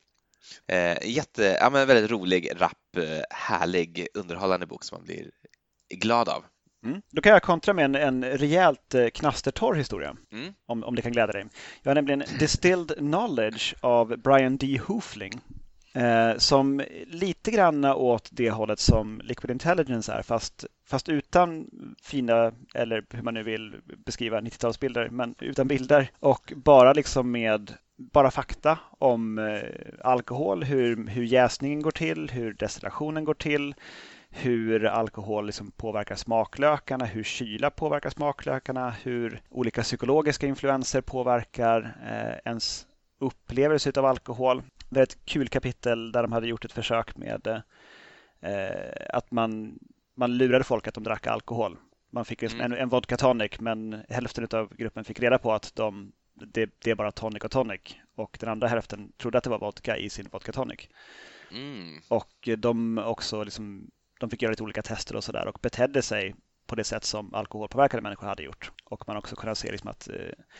[0.66, 2.96] Eh, jätte, ja, men väldigt rolig, rapp,
[3.30, 5.30] härlig, underhållande bok som man blir
[5.88, 6.44] glad av.
[6.84, 7.02] Mm.
[7.12, 10.54] Då kan jag kontra med en, en rejält eh, knastertorr historia, mm.
[10.66, 11.46] om, om det kan glädja dig.
[11.82, 14.80] Jag har nämligen Distilled Knowledge av Brian D.
[14.86, 15.40] Hoofling.
[15.94, 21.66] Eh, som lite grann åt det hållet som Liquid Intelligence är, fast, fast utan
[22.02, 23.74] fina, eller hur man nu vill
[24.06, 29.60] beskriva 90-talsbilder, men utan bilder och bara liksom med bara fakta om eh,
[30.04, 33.74] alkohol, hur, hur jäsningen går till, hur destillationen går till,
[34.36, 42.50] hur alkohol liksom påverkar smaklökarna, hur kyla påverkar smaklökarna, hur olika psykologiska influenser påverkar eh,
[42.50, 42.86] ens
[43.18, 44.62] upplevelse av alkohol.
[44.88, 47.62] väldigt kul kapitel där de hade gjort ett försök med
[48.40, 48.70] eh,
[49.08, 49.78] att man,
[50.14, 51.76] man lurade folk att de drack alkohol.
[52.10, 52.72] Man fick liksom mm.
[52.72, 56.90] en, en vodka tonic men hälften av gruppen fick reda på att de, det, det,
[56.90, 57.80] är bara tonic och tonic
[58.14, 60.88] och den andra hälften trodde att det var vodka i sin vodka tonic.
[61.50, 62.00] Mm.
[62.08, 66.34] Och de också liksom, de fick göra lite olika tester och sådär och betedde sig
[66.66, 68.70] på det sätt som alkoholpåverkade människor hade gjort.
[68.84, 70.14] Och man också kunnat se liksom att eh,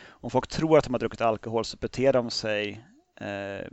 [0.07, 2.85] om folk tror att de har druckit alkohol så beter de sig
[3.21, 3.67] eh,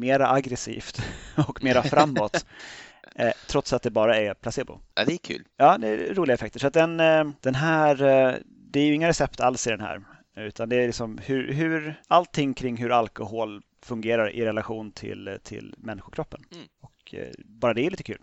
[0.00, 1.02] mera aggressivt
[1.48, 2.46] och mera framåt
[3.14, 4.80] eh, trots att det bara är placebo.
[4.94, 5.44] Ja, det är kul.
[5.56, 6.60] Ja, det är roliga effekter.
[6.60, 9.80] Så att den, eh, den här, eh, det är ju inga recept alls i den
[9.80, 10.04] här,
[10.36, 15.74] utan det är liksom hur, hur allting kring hur alkohol fungerar i relation till, till
[15.78, 16.44] människokroppen.
[16.52, 16.66] Mm.
[16.80, 18.20] Och eh, bara det är lite kul.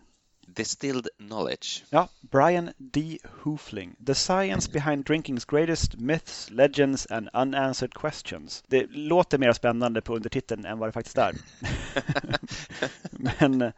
[0.55, 1.83] Distilled Knowledge.
[1.89, 3.19] Ja, Brian D.
[3.43, 3.95] Hoofling.
[4.05, 8.63] The Science Behind Drinking's Greatest Myths, Legends and Unanswered Questions.
[8.67, 11.35] Det låter mer spännande på undertiteln än vad det faktiskt är.
[13.11, 13.73] Men alltså,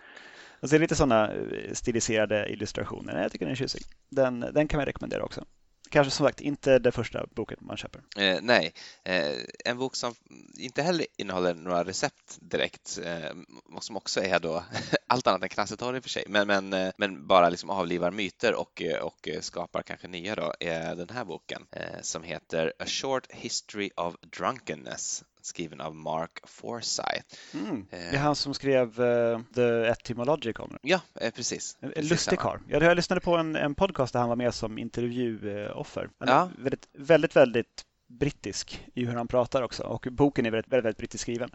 [0.70, 3.22] det är lite sådana eh, stiliserade illustrationer.
[3.22, 3.82] Jag tycker den är tjusig.
[4.10, 5.46] Den, den kan jag rekommendera också
[5.90, 8.02] kanske som sagt inte den första boken man köper.
[8.18, 8.74] Eh, nej,
[9.04, 9.34] eh,
[9.66, 10.16] en bok som
[10.58, 13.32] inte heller innehåller några recept direkt eh,
[13.74, 14.64] och som också är då
[15.08, 18.12] allt annat än knassetorr i och för sig, men, men, eh, men bara liksom avlivar
[18.12, 22.74] myter och, eh, och skapar kanske nya då, är den här boken eh, som heter
[22.80, 27.36] A Short History of Drunkenness skriven av Mark Forsyth.
[27.54, 27.86] Mm.
[27.90, 30.78] Det är han som skrev uh, The Etymologicon.
[30.82, 31.78] Ja, eh, precis.
[31.82, 32.60] En lustig karl.
[32.68, 36.10] Jag, jag lyssnade på en, en podcast där han var med som intervjuoffer.
[36.20, 36.50] Ja.
[36.58, 40.98] Väldigt, väldigt, väldigt brittisk i hur han pratar också och boken är väldigt, väldigt, väldigt
[40.98, 41.50] brittiskt skriven.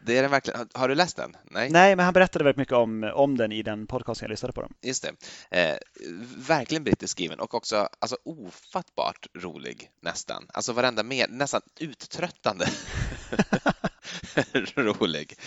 [0.00, 0.68] Det är den verkligen.
[0.74, 1.36] Har du läst den?
[1.44, 4.52] Nej, Nej men han berättade väldigt mycket om, om den i den podcasten jag lyssnade
[4.52, 4.62] på.
[4.62, 4.74] Dem.
[4.82, 5.12] Just det.
[5.58, 5.76] Eh,
[6.36, 10.46] verkligen brittiskt skriven och också alltså, ofattbart rolig nästan.
[10.52, 12.66] Alltså varenda med, nästan uttröttande
[14.74, 15.38] rolig.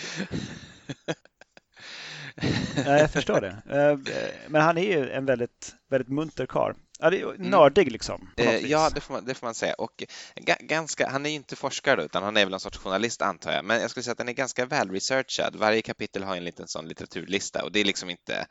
[2.86, 3.62] ja, jag förstår det.
[3.78, 3.98] Eh,
[4.48, 6.74] men han är ju en väldigt, väldigt munter karl.
[7.00, 7.50] Ja, det är mm.
[7.50, 8.30] nördig liksom.
[8.36, 9.74] Eh, ja, det får, man, det får man säga.
[9.74, 10.04] Och
[10.60, 13.64] ganska, han är ju inte forskare utan han är väl en sorts journalist antar jag.
[13.64, 15.56] Men jag skulle säga att den är ganska väl researchad.
[15.56, 18.46] Varje kapitel har en liten sån litteraturlista och det är liksom inte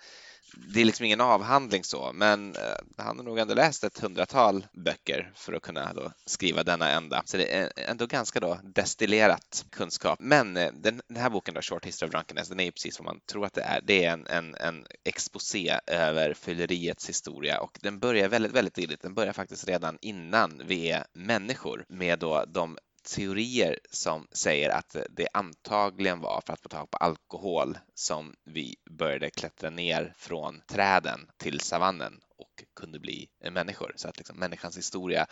[0.53, 2.61] det är liksom ingen avhandling så, men eh,
[2.97, 7.23] han har nog ändå läst ett hundratal böcker för att kunna då skriva denna enda.
[7.25, 10.19] Så det är ändå ganska då destillerat kunskap.
[10.19, 12.99] Men eh, den, den här boken då, Short History of Drunkenness, den är ju precis
[12.99, 13.81] vad man tror att det är.
[13.83, 19.01] Det är en, en, en exposé över fylleriets historia och den börjar väldigt, väldigt tidigt.
[19.01, 24.95] Den börjar faktiskt redan innan vi är människor med då de teorier som säger att
[25.09, 30.61] det antagligen var för att få tag på alkohol som vi började klättra ner från
[30.67, 33.93] träden till savannen och kunde bli människor.
[33.95, 35.25] Så att liksom människans historia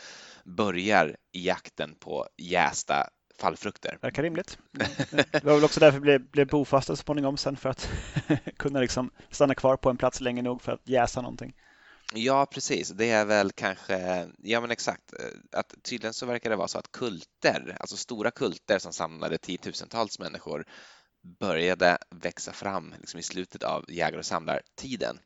[0.45, 3.97] börjar i jakten på jästa fallfrukter.
[4.01, 4.57] Verkar rimligt.
[5.31, 7.89] Det var väl också därför vi blev bofasta så småningom sen för att
[8.57, 11.53] kunna liksom stanna kvar på en plats länge nog för att jäsa någonting.
[12.13, 12.89] Ja, precis.
[12.89, 16.79] Det är väl kanske, ja men exakt, eh, att tydligen så verkar det vara så
[16.79, 20.65] att kulter, alltså stora kulter som samlade tiotusentals människor
[21.39, 25.19] började växa fram liksom i slutet av jägar och samlartiden.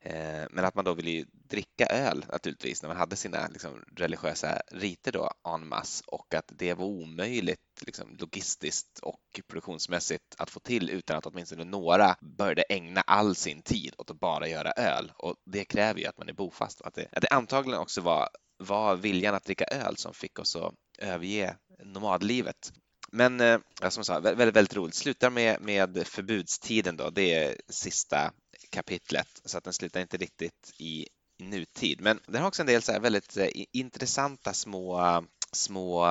[0.00, 3.84] Eh, men att man då ville ju dricka öl naturligtvis när man hade sina liksom,
[3.96, 10.50] religiösa riter då en masse och att det var omöjligt liksom, logistiskt och produktionsmässigt att
[10.50, 14.72] få till utan att åtminstone några började ägna all sin tid åt att bara göra
[14.72, 16.82] öl och det kräver ju att man är bofast.
[16.82, 20.56] Att det, att det antagligen också var, var viljan att dricka öl som fick oss
[20.56, 22.72] att överge nomadlivet.
[23.12, 24.94] Men eh, som sagt, väldigt, väldigt roligt.
[24.94, 27.10] Slutar med, med förbudstiden då.
[27.10, 28.32] Det är sista
[28.74, 31.06] kapitlet så att den slutar inte riktigt i,
[31.38, 32.00] nutid.
[32.00, 36.06] Men den har också en del så väldigt eh, intressanta små små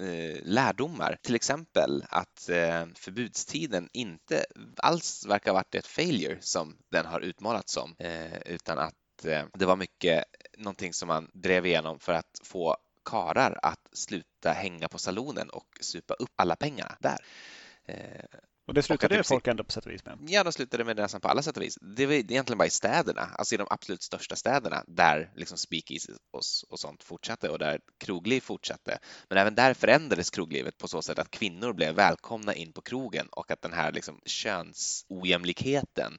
[0.00, 1.16] eh, lärdomar.
[1.22, 4.44] Till exempel att eh, förbudstiden inte
[4.76, 9.44] alls verkar ha varit ett failure som den har utmålats som, eh, utan att eh,
[9.54, 10.24] det var mycket
[10.58, 15.68] någonting som man drev igenom för att få karar att sluta hänga på salonen och
[15.80, 17.18] supa upp alla pengarna där.
[17.84, 18.24] Eh,
[18.66, 20.18] och det slutade och folk ändå på sätt och vis med?
[20.26, 21.78] Ja, de slutade med det nästan på alla sätt och vis.
[21.96, 26.12] Det var egentligen bara i städerna, alltså i de absolut största städerna, där liksom speakeasy
[26.30, 28.98] och, och sånt fortsatte och där krogliv fortsatte.
[29.28, 33.28] Men även där förändrades kroglivet på så sätt att kvinnor blev välkomna in på krogen
[33.30, 36.18] och att den här liksom könsojämlikheten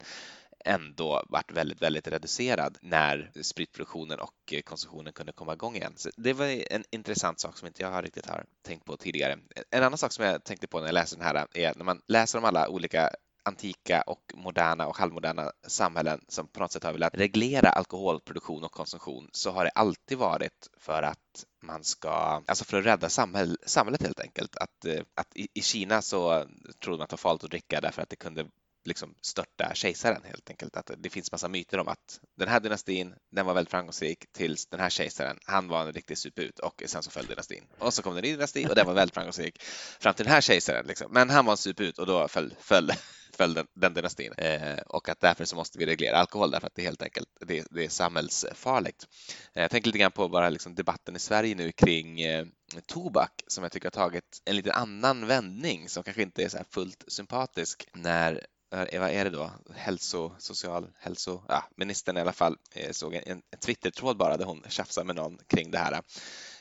[0.66, 5.94] ändå varit väldigt, väldigt reducerad när spritproduktionen och konsumtionen kunde komma igång igen.
[5.96, 9.40] Så det var en intressant sak som inte jag riktigt har tänkt på tidigare.
[9.72, 12.02] En annan sak som jag tänkte på när jag läste den här är när man
[12.08, 13.10] läser om alla olika
[13.44, 18.72] antika och moderna och halvmoderna samhällen som på något sätt har velat reglera alkoholproduktion och
[18.72, 23.58] konsumtion så har det alltid varit för att man ska, alltså för att rädda samhäll,
[23.66, 24.56] samhället helt enkelt.
[24.56, 26.46] Att, eh, att i, i Kina så
[26.84, 28.46] trodde man att det var farligt att dricka därför att det kunde
[28.88, 30.78] liksom störta kejsaren helt enkelt.
[30.78, 34.68] Att det finns massa myter om att den här dynastin, den var väldigt framgångsrik tills
[34.68, 37.64] den här kejsaren, han var en riktig suput och sen så föll dynastin.
[37.80, 39.64] Och så kom det en ny dynasti och den var väldigt framgångsrik
[40.00, 40.86] fram till den här kejsaren.
[40.88, 41.12] Liksom.
[41.12, 42.92] Men han var en suput och då föll, föll,
[43.38, 44.34] föll den, den dynastin.
[44.38, 47.28] Eh, och att därför så måste vi reglera alkohol därför att det är helt enkelt
[47.40, 49.08] det, det är samhällsfarligt.
[49.54, 52.46] Eh, jag tänker lite grann på bara liksom debatten i Sverige nu kring eh,
[52.86, 56.58] tobak som jag tycker har tagit en lite annan vändning som kanske inte är så
[56.70, 62.34] fullt sympatisk när Eh, vad är det då, hälso, social, hälso, ja, ministern i alla
[62.34, 66.02] fall eh, såg en, en Twitter-tråd bara där hon tjafsade med någon kring det här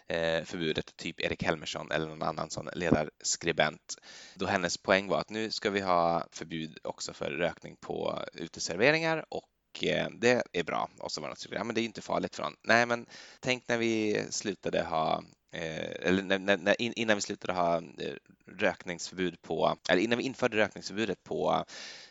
[0.07, 3.95] eh, förbudet, typ Erik Helmersson eller någon annan sån ledarskribent.
[4.35, 9.25] Då hennes poäng var att nu ska vi ha förbud också för rökning på uteserveringar
[9.29, 9.49] och
[10.21, 10.89] det är bra.
[10.99, 12.57] Och så var det ja men det är inte farligt för någon.
[12.63, 13.07] Nej, men
[13.41, 18.15] tänk när vi slutade ha Eh, eller när, när, innan vi slutade ha eh,
[18.47, 21.65] rökningsförbud på, eller innan vi införde rökningsförbudet på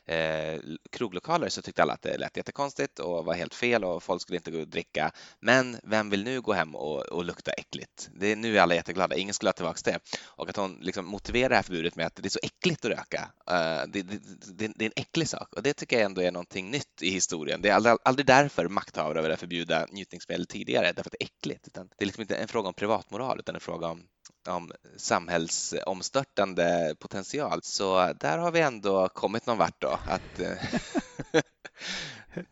[0.06, 0.60] eh,
[0.92, 4.38] kroglokaler så tyckte alla att det lät jättekonstigt och var helt fel och folk skulle
[4.38, 5.12] inte gå och dricka.
[5.40, 8.10] Men vem vill nu gå hem och, och lukta äckligt?
[8.14, 10.00] Det är, nu är alla jätteglada, ingen skulle ha tillbaka det.
[10.24, 12.92] Och att hon liksom motiverar det här förbudet med att det är så äckligt att
[12.92, 13.32] röka.
[13.48, 14.20] Eh, det, det,
[14.58, 17.10] det, det, är en äcklig sak och det tycker jag ändå är någonting nytt i
[17.10, 17.62] historien.
[17.62, 21.68] Det är aldrig, aldrig därför makthavare ville förbjuda njutningsmedel tidigare, därför att det är äckligt.
[21.68, 24.04] Utan det är liksom inte en fråga om privatmoral utan en fråga om
[24.49, 27.60] om samhällsomstörtande potential.
[27.63, 29.99] Så där har vi ändå kommit någon vart då.
[30.05, 30.51] Att, eh,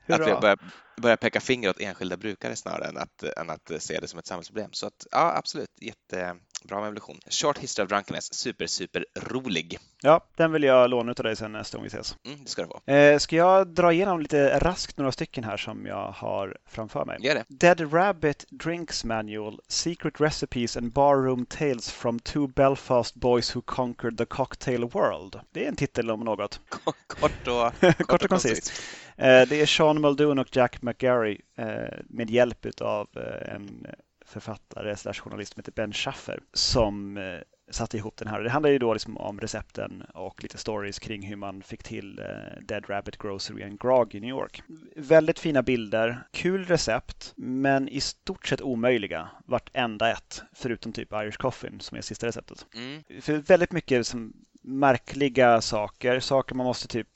[0.07, 0.59] att vi börjar,
[1.01, 4.27] börjar peka finger åt enskilda brukare snarare än att, än att se det som ett
[4.27, 4.73] samhällsproblem.
[4.73, 7.19] Så att, ja, absolut, jätte, Bra med evolution.
[7.29, 9.77] Short History of Drunkenness, super, super rolig.
[10.01, 12.15] Ja, den vill jag låna av dig sen nästa gång vi ses.
[12.25, 12.91] Mm, det ska du få.
[12.91, 17.17] Eh, ska jag dra igenom lite raskt några stycken här som jag har framför mig?
[17.21, 17.45] Gör det.
[17.47, 24.17] Dead Rabbit Drinks Manual, Secret Recipes and Barroom Tales from Two Belfast Boys Who Conquered
[24.17, 25.39] the Cocktail World.
[25.51, 26.59] Det är en titel om något.
[27.07, 28.71] Kort och, kort och koncist.
[29.17, 33.87] Eh, det är Sean Muldoon och Jack McGarry eh, med hjälp av eh, en
[34.29, 37.39] författare slash journalist som heter Ben Schaffer som eh,
[37.71, 38.41] satte ihop den här.
[38.41, 42.19] Det handlar ju då liksom om recepten och lite stories kring hur man fick till
[42.19, 44.63] eh, Dead Rabbit Grocery and Grog i New York.
[44.95, 51.37] Väldigt fina bilder, kul recept, men i stort sett omöjliga vartenda ett, förutom typ Irish
[51.37, 52.65] Coffin som är sista receptet.
[52.75, 53.03] Mm.
[53.21, 57.07] För väldigt mycket som märkliga saker, saker man måste typ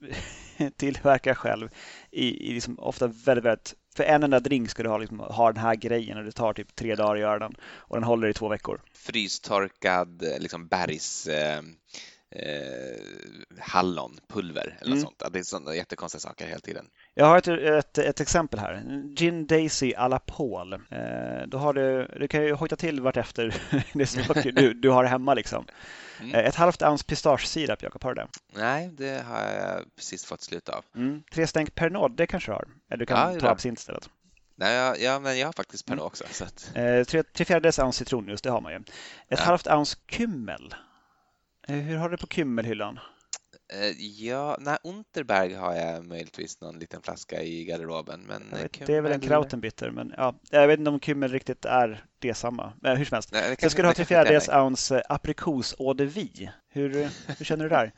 [0.76, 1.68] tillverka själv
[2.10, 5.52] i, i liksom ofta väldigt, väldigt för en enda drink ska du ha, liksom, ha
[5.52, 8.28] den här grejen och det tar typ tre dagar att göra den och den håller
[8.28, 8.80] i två veckor.
[8.94, 11.58] Frystorkad liksom bergs eh,
[12.30, 13.00] eh,
[13.58, 15.02] hallonpulver eller mm.
[15.02, 15.22] sånt.
[15.32, 16.86] Det är sådana jättekonstiga saker hela tiden.
[17.14, 19.02] Jag har ett, ett, ett exempel här.
[19.16, 20.72] Gin Daisy à la Paul.
[20.72, 23.54] Eh, då har du, du kan ju hojta till vartefter
[23.92, 25.64] det saker du, du har hemma liksom.
[26.20, 26.34] Mm.
[26.34, 28.28] Eh, ett halvt ounce pistagesirap, Jakob, har du det?
[28.52, 30.84] Nej, det har jag precis fått slut av.
[30.94, 31.22] Mm.
[31.32, 32.68] Tre stänk Pernod, det kanske du har?
[32.88, 34.10] Eller du kan ja, ta absint istället.
[34.56, 36.06] Nej, ja, ja, men jag har faktiskt Pernod mm.
[36.06, 36.24] också.
[36.30, 36.70] Så att...
[36.74, 38.78] eh, tre, tre fjärdedels ounce citronjuice, det har man ju.
[38.78, 38.84] Ett
[39.28, 39.44] ja.
[39.44, 40.74] halvt ounce kymmel.
[41.68, 42.98] Eh, hur har du det på kymmelhyllan?
[43.72, 43.90] Eh,
[44.26, 48.20] ja, nej, Unterberg har jag möjligtvis någon liten flaska i garderoben.
[48.20, 51.64] Men vet, det är väl en Krautenbitter, men ja, jag vet inte om Kümmel riktigt
[51.64, 52.72] är detsamma.
[52.80, 53.32] Men hur som helst.
[53.32, 56.52] Nej, ska du ha till fjärdedels ounce eh, aprikos eau de vie.
[56.68, 57.92] Hur, hur känner du där?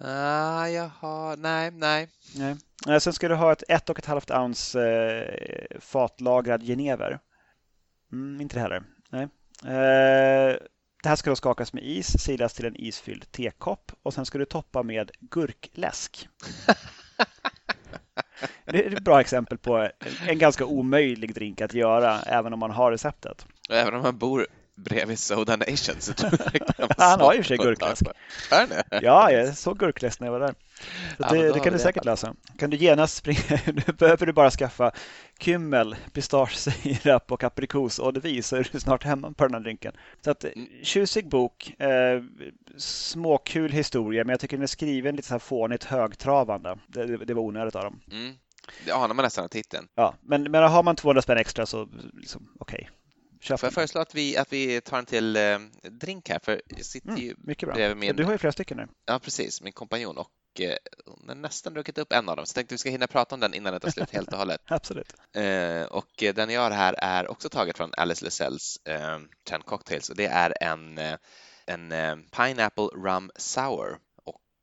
[0.00, 2.08] Uh, jaha, nej, nej.
[2.86, 3.00] nej.
[3.00, 7.18] Sen ska du ha ett ett och ett halvt ounce eh, fatlagrad genever.
[8.12, 8.82] Mm, inte det heller.
[9.10, 9.28] Nej.
[9.64, 10.56] Eh,
[11.08, 14.38] det här ska då skakas med is, silas till en isfylld tekopp och sen ska
[14.38, 16.28] du toppa med gurkläsk.
[18.64, 19.88] Det är ett bra exempel på
[20.26, 23.46] en ganska omöjlig drink att göra även om man har receptet.
[23.70, 24.46] Även om man bor
[24.78, 26.12] bredvid Soda Nation så
[26.98, 28.02] Han har ju för sig gurkläsk.
[29.02, 30.54] Ja, jag såg gurkläsk när jag var där.
[31.18, 32.34] Ja, det, det kan du säkert lösa.
[32.58, 34.92] Kan du genast springa, nu behöver du bara skaffa
[35.38, 39.92] kymmel, pistagesirap och aprikos och det så är du snart hemma på den här drinken.
[40.24, 40.68] Så att mm.
[40.82, 42.22] tjusig bok, eh,
[42.76, 46.78] småkul historia, men jag tycker den är skriven lite så här fånigt högtravande.
[46.86, 48.00] Det, det var onödigt av dem.
[48.10, 48.34] Mm.
[48.84, 49.88] Det anar man nästan av titeln.
[49.94, 52.76] Ja, men, men har man 200 spänn extra så liksom, okej.
[52.82, 52.97] Okay.
[53.40, 56.38] Köp Får jag föreslå att vi, att vi tar en till eh, drink här?
[56.42, 57.94] För jag sitter mm, ju mycket bra.
[57.94, 58.88] Min, du har ju flera stycken nu.
[59.06, 59.62] Ja, precis.
[59.62, 60.30] Min kompanjon och
[60.60, 60.76] eh,
[61.06, 62.46] hon har nästan druckit upp en av dem.
[62.46, 64.38] Så jag tänkte vi ska hinna prata om den innan det tar slut helt och
[64.38, 64.60] hållet.
[64.66, 65.14] Absolut.
[65.36, 70.10] Eh, och den jag har här är också taget från Alice Lasells eh, Ten Cocktails
[70.10, 71.16] och det är en, eh,
[71.66, 73.98] en eh, Pineapple Rum Sour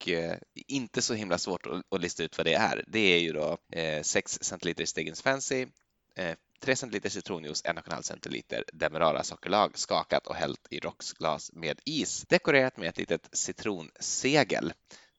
[0.08, 2.84] eh, inte så himla svårt att, att, lista ut vad det är.
[2.88, 5.68] Det är ju då eh, 6 centiliter Stiggins Fancy,
[6.16, 6.36] eh,
[6.66, 12.78] 3 centiliter citronjuice, 1,5 centiliter Demerara sockerlag skakat och hällt i rocksglas med is, dekorerat
[12.78, 14.74] med ett litet citronsegel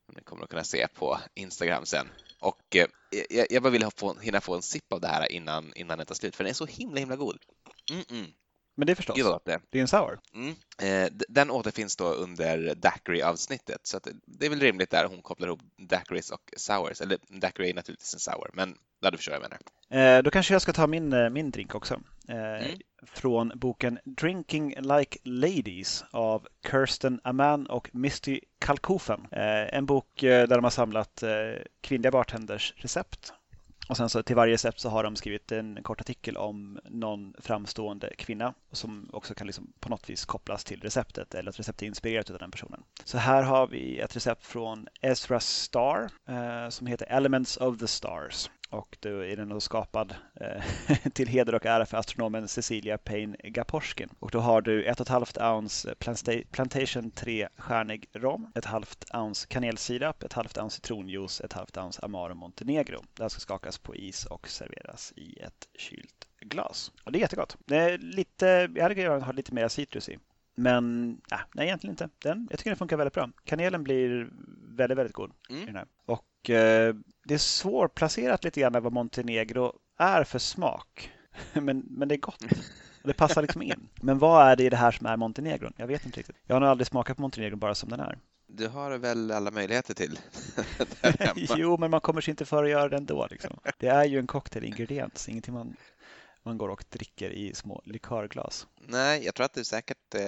[0.07, 2.09] som ni kommer att kunna se på Instagram sen.
[2.41, 2.87] Och eh,
[3.31, 6.05] jag, jag bara vill få, hinna få en sipp av det här innan, innan det
[6.05, 7.39] tar slut, för den är så himla, himla god.
[7.91, 8.33] Mm -mm.
[8.77, 9.61] Men det är förstås, det.
[9.71, 10.19] det är en sour.
[10.35, 10.55] Mm.
[10.83, 15.61] Eh, den återfinns då under daiquiri-avsnittet, så det är väl rimligt där hon kopplar ihop
[15.79, 17.01] daiquiris och sours.
[17.01, 20.17] Eller daiquiri är naturligtvis en sour, men ja, du förstår vad jag menar.
[20.17, 22.01] Eh, då kanske jag ska ta min, eh, min drink också.
[22.29, 22.79] Eh, mm.
[23.07, 29.21] Från boken Drinking Like Ladies av Kirsten Aman och Misty Kalkofen.
[29.33, 31.23] Eh, en bok eh, där de har samlat
[31.81, 33.33] kvinnliga bartenders recept
[33.89, 37.35] och sen så till varje recept så har de skrivit en kort artikel om någon
[37.39, 41.83] framstående kvinna som också kan liksom på något vis kopplas till receptet eller att receptet
[41.83, 42.83] är inspirerat av den personen.
[43.05, 47.87] Så här har vi ett recept från Ezra Star eh, som heter Elements of the
[47.87, 48.51] Stars.
[48.71, 50.63] Och då är den då skapad eh,
[51.13, 54.09] till heder och ära för astronomen Cecilia Payne Gaporskin.
[54.19, 55.95] Och då har du ett och ett halvt ounce
[56.51, 62.35] Plantation 3-stjärnig rom, ett halvt ounce kanelsirap, ett halvt ounce citronjuice, ett halvt ounce Amaro
[62.35, 63.03] Montenegro.
[63.15, 66.93] Det här ska skakas på is och serveras i ett kylt glas.
[67.05, 67.57] Och det är jättegott.
[67.65, 70.19] Det är lite, jag hade velat ha lite mer citrus i.
[70.55, 72.09] Men äh, nej, egentligen inte.
[72.19, 73.31] Den, jag tycker den funkar väldigt bra.
[73.45, 74.31] Kanelen blir
[74.77, 75.33] väldigt, väldigt god.
[75.51, 75.63] Mm.
[75.63, 75.87] I den här.
[76.07, 76.95] Och eh,
[77.25, 81.13] det är svårplacerat lite grann vad Montenegro är för smak.
[81.53, 82.45] men, men det är gott.
[83.03, 83.89] Det passar liksom in.
[83.95, 85.73] Men vad är det i det här som är Montenegro?
[85.77, 86.37] Jag vet inte riktigt.
[86.45, 88.19] Jag har nog aldrig smakat på Montenegro bara som den är.
[88.47, 90.19] Du har väl alla möjligheter till
[91.57, 93.27] Jo, men man kommer sig inte för att göra det ändå.
[93.31, 93.59] Liksom.
[93.79, 95.77] Det är ju en cocktailingrediens, ingenting man,
[96.43, 98.67] man går och dricker i små likörglas.
[98.81, 100.21] Nej, jag tror att du säkert eh,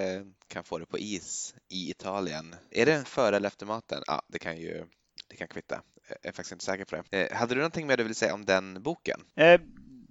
[0.48, 2.54] kan få det på is i Italien.
[2.70, 4.02] Är det före eller efter maten?
[4.06, 4.84] Ja, det kan ju
[5.28, 5.82] det kan kvitta.
[6.08, 7.30] Jag är faktiskt inte säker på det.
[7.30, 9.20] Eh, hade du någonting mer du vill säga om den boken?
[9.36, 9.60] Eh,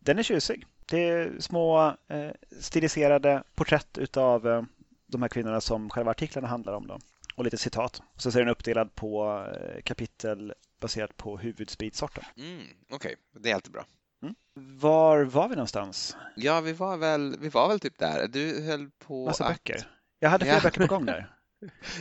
[0.02, 0.66] den är tjusig.
[0.86, 4.64] Det är små eh, stiliserade porträtt utav eh,
[5.08, 6.88] de här kvinnorna som själva artiklarna handlar om.
[6.88, 7.00] Då.
[7.36, 8.02] Och lite citat.
[8.16, 12.24] Och så är den uppdelad på eh, kapitel baserat på huvudspritsorten.
[12.38, 13.16] Mm, Okej, okay.
[13.42, 13.86] det är alltid bra.
[14.24, 14.36] Mm.
[14.80, 16.18] Var var vi någonstans?
[16.36, 18.28] Ja, vi var väl, vi var väl typ där.
[18.28, 19.52] Du höll på Massa att...
[19.54, 19.92] böcker.
[20.20, 20.64] Jag hade flera ja.
[20.64, 21.34] böcker på gång där.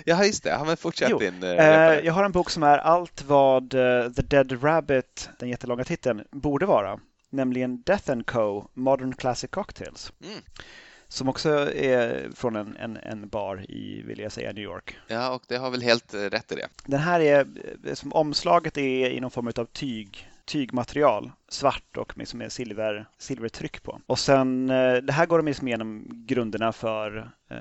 [0.04, 0.62] Ja, just det.
[0.66, 1.42] Men fortsätt jo, din...
[1.42, 5.48] Eh, eh jag har en bok som är allt vad uh, The Dead Rabbit, den
[5.48, 7.00] jättelånga titeln, borde vara.
[7.30, 8.68] Nämligen Death and Co.
[8.74, 10.12] Modern Classic Cocktails.
[10.24, 10.38] Mm.
[11.08, 14.96] Som också är från en, en, en, bar i, vill jag säga, New York.
[15.06, 16.68] Ja, och det har väl helt eh, rätt i det.
[16.84, 17.46] Den här är,
[17.94, 23.82] som omslaget är i någon form av tyg tygmaterial, svart och med, med silver, silvertryck
[23.82, 24.00] på.
[24.06, 27.56] Och sen, eh, det här går de liksom igenom grunderna för eh,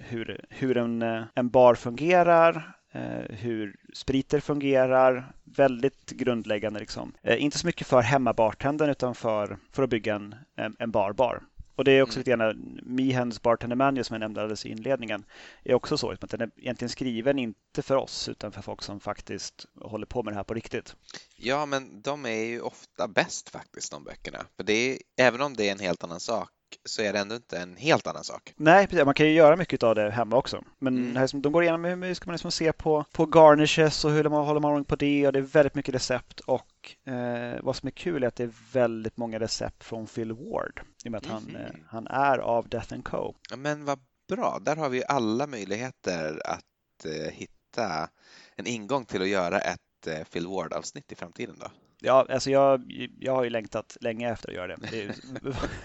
[0.00, 5.32] hur, hur en, eh, en bar fungerar, eh, hur spriter fungerar.
[5.44, 6.80] Väldigt grundläggande.
[6.80, 7.12] Liksom.
[7.24, 10.34] Inte så mycket för hemmabartendern utan för, för att bygga en,
[10.78, 11.42] en barbar.
[11.78, 12.20] Och det är också mm.
[12.20, 15.24] lite grann Mihens Bartender Manual som jag nämnde alldeles i inledningen.
[15.62, 19.00] är också så att den är egentligen skriven inte för oss utan för folk som
[19.00, 20.96] faktiskt håller på med det här på riktigt.
[21.36, 24.38] Ja, men de är ju ofta bäst faktiskt, de böckerna.
[24.56, 26.50] För det är, även om det är en helt annan sak
[26.84, 28.54] så är det ändå inte en helt annan sak.
[28.56, 29.04] Nej, precis.
[29.04, 30.64] man kan ju göra mycket av det hemma också.
[30.78, 31.16] Men mm.
[31.16, 34.46] här, de går igenom hur ska man liksom se på, på garnishes och hur man
[34.46, 36.66] håller man på det och det är väldigt mycket recept och
[37.04, 40.80] eh, vad som är kul är att det är väldigt många recept från Phil Ward
[41.04, 41.34] i och med att mm.
[41.34, 41.56] han, mhm.
[41.56, 43.34] eh, han är av Death and Co.
[43.56, 48.10] Men vad bra, där har vi alla möjligheter att eh, hitta
[48.56, 51.66] en ingång till att göra ett eh, Phil Ward-avsnitt i framtiden då.
[52.00, 54.88] Ja, alltså jag, jag har ju längtat länge efter att göra det.
[54.90, 55.14] Det är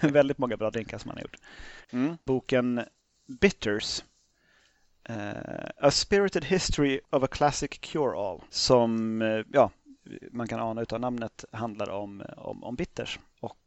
[0.08, 1.36] väldigt många bra drinkar som han har gjort.
[1.90, 2.16] Mm.
[2.24, 2.84] Boken
[3.26, 4.04] Bitters
[5.10, 9.70] uh, A Spirited History of a Classic Cure-All som, uh, ja,
[10.30, 13.18] man kan ana utav namnet handlar om, om, om bitters.
[13.40, 13.58] Och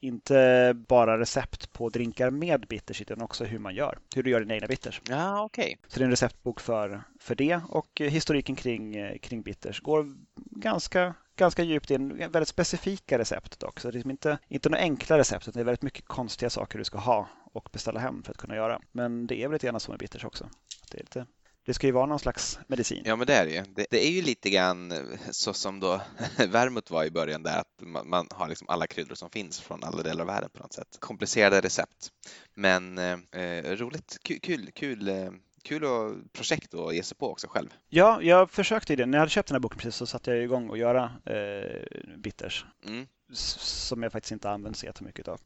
[0.00, 3.98] inte bara recept på drinkar med bitters utan också hur man gör.
[4.14, 5.00] Hur du gör dina egna bitters.
[5.08, 5.76] Ja, okay.
[5.88, 11.14] Så det är en receptbok för, för det och historiken kring, kring bitters går ganska
[11.36, 13.80] ganska djupt in, väldigt specifika recept dock.
[13.80, 16.50] Så det är liksom inte, inte några enkla recept, utan det är väldigt mycket konstiga
[16.50, 18.80] saker du ska ha och beställa hem för att kunna göra.
[18.92, 20.48] Men det är väl lite grann så med bitters också.
[20.90, 21.26] Det, är lite,
[21.64, 23.02] det ska ju vara någon slags medicin.
[23.04, 23.62] Ja, men det är det ju.
[23.62, 24.94] Det, det är ju lite grann
[25.30, 26.00] så som då
[26.48, 29.84] Vermouth var i början där, att man, man, har liksom alla kryddor som finns från
[29.84, 30.96] alla delar av världen på något sätt.
[30.98, 32.10] Komplicerade recept.
[32.54, 35.30] Men eh, eh roligt, kul, kul, kul eh,
[35.62, 37.68] kul och projekt att ge sig på också själv.
[37.88, 39.06] Ja, jag försökte i det.
[39.06, 42.16] När jag hade köpt den här boken precis så satte jag igång och göra eh,
[42.16, 42.64] bitters.
[42.86, 43.06] Mm.
[43.32, 45.40] Som jag faktiskt inte använt så jättemycket av.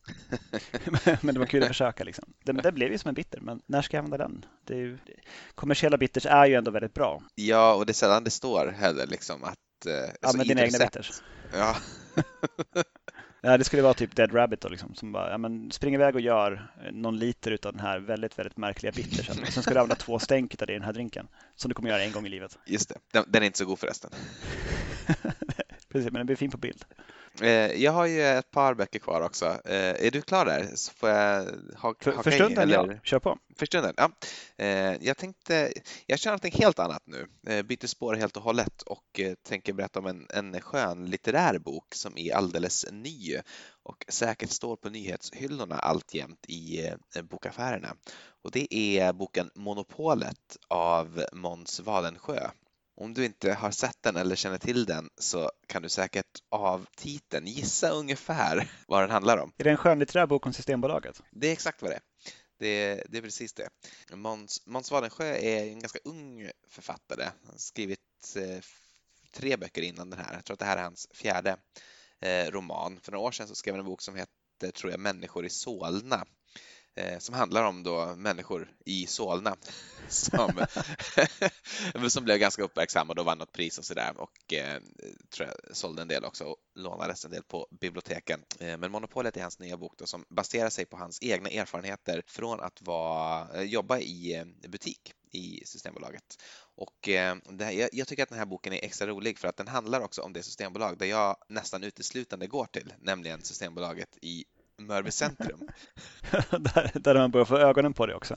[1.21, 2.05] men det var kul att försöka.
[2.05, 2.25] Liksom.
[2.45, 4.45] Det, det, blev ju som en bitter, men när ska jag använda den?
[4.65, 4.99] Det är ju,
[5.55, 7.23] kommersiella bitters är ju ändå väldigt bra.
[7.35, 9.87] Ja, och det är sällan det står heller liksom att...
[9.87, 11.23] Eh, Använd dina egna bitters.
[11.53, 11.77] Ja.
[13.41, 16.15] Ja, det skulle vara typ Dead Rabbit då, liksom, som bara, ja, men spring iväg
[16.15, 19.37] och gör någon liter av den här väldigt, väldigt märkliga bittersen.
[19.51, 21.91] Sen ska du använda två stänk av det i den här drinken, som du kommer
[21.91, 22.59] göra en gång i livet.
[22.67, 24.11] Just det, den, den är inte så god förresten.
[25.97, 26.85] Precis, men den blir fin på bild.
[27.41, 29.47] Eh, jag har ju ett par böcker kvar också.
[29.65, 30.71] Eh, är du klar där?
[30.75, 31.45] Så får jag
[31.77, 32.93] ha, för, för stunden, eller?
[32.93, 33.01] ja.
[33.03, 33.39] Kör på.
[33.57, 34.11] För stunden, ja.
[34.57, 35.73] Eh, jag tänkte,
[36.07, 37.27] jag kör någonting helt annat nu.
[37.63, 42.19] Byter spår helt och hållet och tänker berätta om en, en skön litterär bok som
[42.19, 43.37] är alldeles ny
[43.83, 46.91] och säkert står på nyhetshyllorna alltjämt i
[47.23, 47.97] bokaffärerna.
[48.45, 52.51] Och det är boken Monopolet av Måns Wadensjö
[52.97, 56.87] om du inte har sett den eller känner till den så kan du säkert av
[56.97, 59.53] titeln gissa ungefär vad den handlar om.
[59.57, 61.23] Är det en skönlitterär bok om Systembolaget?
[61.31, 62.03] Det är exakt vad det är.
[62.59, 63.69] Det, det är precis det.
[64.13, 67.25] Måns, Måns Wadensjö är en ganska ung författare.
[67.25, 68.65] Han har skrivit eh,
[69.33, 70.35] tre böcker innan den här.
[70.35, 71.57] Jag tror att det här är hans fjärde
[72.21, 73.01] eh, roman.
[73.03, 75.51] För några år sedan så skrev han en bok som hette, tror jag, Människor i
[75.51, 76.27] Solna
[76.97, 79.57] Eh, som handlar om då människor i Solna
[80.09, 80.67] som,
[82.09, 84.81] som blev ganska uppmärksammade och vann något pris och sådär och eh,
[85.31, 88.41] tror jag sålde en del också och lånades en del på biblioteken.
[88.61, 92.23] Eh, men Monopolet är hans nya bok då, som baserar sig på hans egna erfarenheter
[92.27, 96.43] från att vara, eh, jobba i eh, butik i Systembolaget.
[96.77, 99.69] Och eh, här, jag, tycker att den här boken är extra rolig för att den
[99.69, 104.45] handlar också om det systembolag där jag nästan uteslutande går till, nämligen Systembolaget i
[104.79, 105.69] Mörby centrum.
[106.51, 108.37] där, där man börjar få ögonen på det också.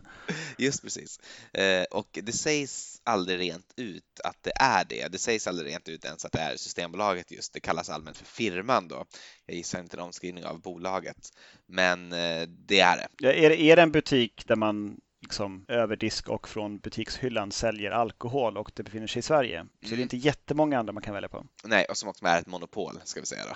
[0.57, 1.19] Just precis.
[1.53, 5.07] Eh, och det sägs aldrig rent ut att det är det.
[5.11, 7.53] Det sägs aldrig rent ut ens att det är Systembolaget just.
[7.53, 9.05] Det kallas allmänt för firman då.
[9.45, 11.29] Jag gissar inte en omskrivning av bolaget,
[11.65, 13.07] men eh, det är det.
[13.17, 17.91] Ja, är, är det en butik där man liksom över disk och från butikshyllan säljer
[17.91, 19.65] alkohol och det befinner sig i Sverige.
[19.81, 19.97] Så mm.
[19.97, 21.45] det är inte jättemånga andra man kan välja på.
[21.63, 23.55] Nej, och som också är ett monopol ska vi säga då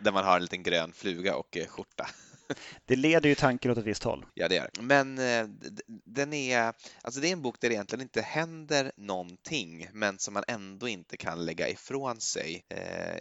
[0.00, 2.08] där man har en liten grön fluga och eh, skjorta.
[2.86, 4.26] Det leder ju tanken åt ett visst håll.
[4.34, 4.82] Ja, det gör det.
[4.82, 5.46] Men eh,
[6.04, 10.34] den är, alltså det är en bok där det egentligen inte händer någonting, men som
[10.34, 12.64] man ändå inte kan lägga ifrån sig.
[12.68, 13.20] Eh,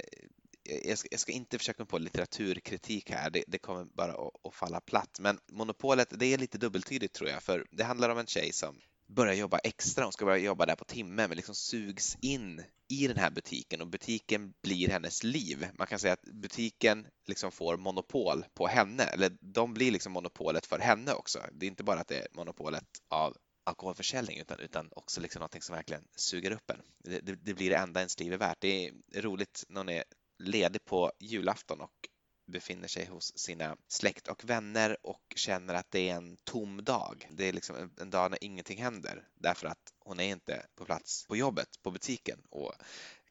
[0.86, 4.46] jag ska, jag ska, inte försöka mig på litteraturkritik här, det, det kommer bara att,
[4.48, 5.18] att, falla platt.
[5.20, 8.80] Men Monopolet, det är lite dubbeltydigt tror jag, för det handlar om en tjej som
[9.08, 13.08] börjar jobba extra, hon ska börja jobba där på timme, men liksom sugs in i
[13.08, 15.68] den här butiken och butiken blir hennes liv.
[15.74, 20.66] Man kan säga att butiken liksom får monopol på henne, eller de blir liksom monopolet
[20.66, 21.40] för henne också.
[21.52, 25.62] Det är inte bara att det är monopolet av alkoholförsäljning utan, utan också liksom någonting
[25.62, 26.82] som verkligen suger upp en.
[27.04, 28.62] Det, det, det blir det enda ens liv är värt.
[28.62, 30.04] Det är roligt när hon är
[30.40, 32.10] ledig på julafton och
[32.48, 37.28] befinner sig hos sina släkt och vänner och känner att det är en tom dag.
[37.32, 41.26] Det är liksom en dag när ingenting händer därför att hon är inte på plats
[41.28, 42.74] på jobbet, på butiken och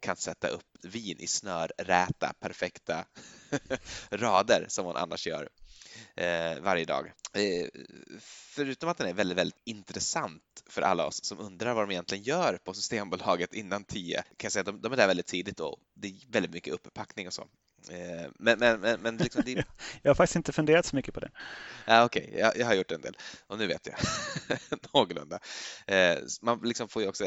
[0.01, 3.05] kan sätta upp vin i snörräta, perfekta
[4.11, 5.49] rader som hon annars gör
[6.15, 7.13] eh, varje dag.
[7.33, 7.69] Eh,
[8.21, 12.25] förutom att den är väldigt, väldigt intressant för alla oss som undrar vad de egentligen
[12.25, 15.61] gör på Systembolaget innan tio, kan jag säga att de, de är där väldigt tidigt
[15.61, 17.49] och det är väldigt mycket uppackning och så.
[17.91, 19.65] Eh, men, men, men, men liksom det...
[20.03, 21.31] Jag har faktiskt inte funderat så mycket på det.
[21.87, 22.41] Ja, Okej, okay.
[22.41, 23.17] jag, jag, har gjort en del
[23.47, 23.97] och nu vet jag
[24.93, 25.39] någorlunda.
[25.87, 27.25] Eh, man, liksom får ju också,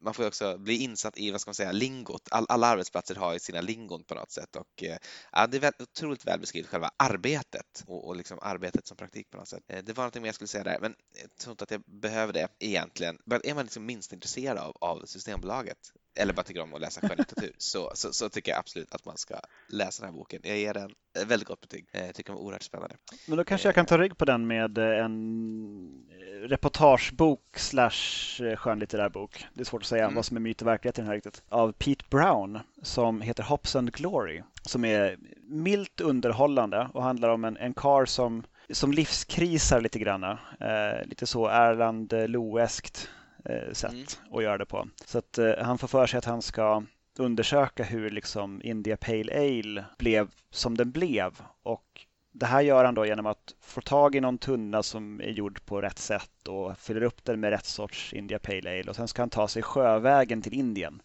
[0.00, 2.28] man får också bli insatt i vad ska man säga, lingot.
[2.30, 4.96] All, alla arbetsplatser har ju sina lingon på något sätt och eh,
[5.32, 9.30] ja, det är väl, otroligt väl beskrivet själva arbetet och, och liksom arbetet som praktik
[9.30, 9.62] på något sätt.
[9.66, 12.32] Det var någonting mer jag skulle säga där, men jag tror inte att jag behöver
[12.32, 13.18] det egentligen.
[13.24, 15.78] Men är man liksom minst intresserad av, av Systembolaget
[16.16, 19.16] eller bara tycker om att läsa skönlitteratur så, så, så, tycker jag absolut att man
[19.16, 19.34] ska
[19.68, 20.40] läsa den här boken.
[20.44, 21.86] Jag ger den ett väldigt gott betyg.
[21.92, 22.96] Jag tycker den var oerhört spännande.
[23.28, 26.04] Men då kanske jag kan ta rygg på den med en
[26.48, 29.46] reportagebok slash skönlitterär bok.
[29.54, 30.14] Det är svårt att säga mm.
[30.14, 31.42] vad som är myt och verklighet i den här riktigt.
[31.48, 34.42] Av Pete Brown som heter Hops and Glory.
[34.62, 35.16] Som är
[35.48, 40.24] milt underhållande och handlar om en, en kar som, som livskrisar lite grann.
[40.24, 43.23] Eh, lite så Erland Loeskt eh,
[43.72, 44.36] sätt mm.
[44.36, 44.88] att göra det på.
[45.04, 46.82] Så att eh, han får för sig att han ska
[47.18, 51.32] undersöka hur liksom India Pale Ale blev som den blev
[51.62, 55.30] och det här gör han då genom att få tag i någon tunna som är
[55.30, 58.96] gjord på rätt sätt och fyller upp den med rätt sorts India Pale Ale och
[58.96, 61.02] sen ska han ta sig sjövägen till Indien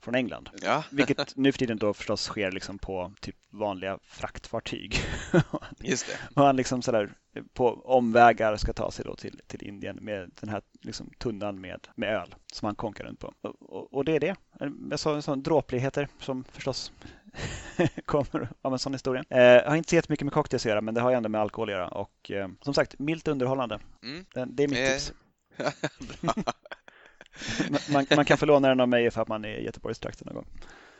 [0.00, 0.50] från England.
[0.62, 0.84] Ja.
[0.90, 4.96] Vilket nu för tiden då förstås sker liksom på typ vanliga fraktfartyg.
[5.78, 6.40] Just det.
[6.40, 7.12] och han liksom sådär
[7.52, 11.88] på omvägar ska ta sig då till, till Indien med den här liksom tunnan med,
[11.94, 13.34] med öl som han konkar runt på.
[13.40, 14.36] Och, och, och det är det.
[14.90, 16.92] Jag sa, sa dråpligheter som förstås
[18.04, 19.24] kommer av en sån historia.
[19.28, 21.40] Eh, har inte så jättemycket med cocktails att göra, men det har ju ändå med
[21.40, 21.88] alkohol att göra.
[21.88, 23.78] Och eh, som sagt, milt underhållande.
[24.02, 24.24] Mm.
[24.46, 24.92] Det, är mitt eh.
[24.92, 25.12] tips
[27.88, 30.34] man, man, kan få låna den av mig för att man är i Göteborgstrakten någon
[30.34, 30.46] gång.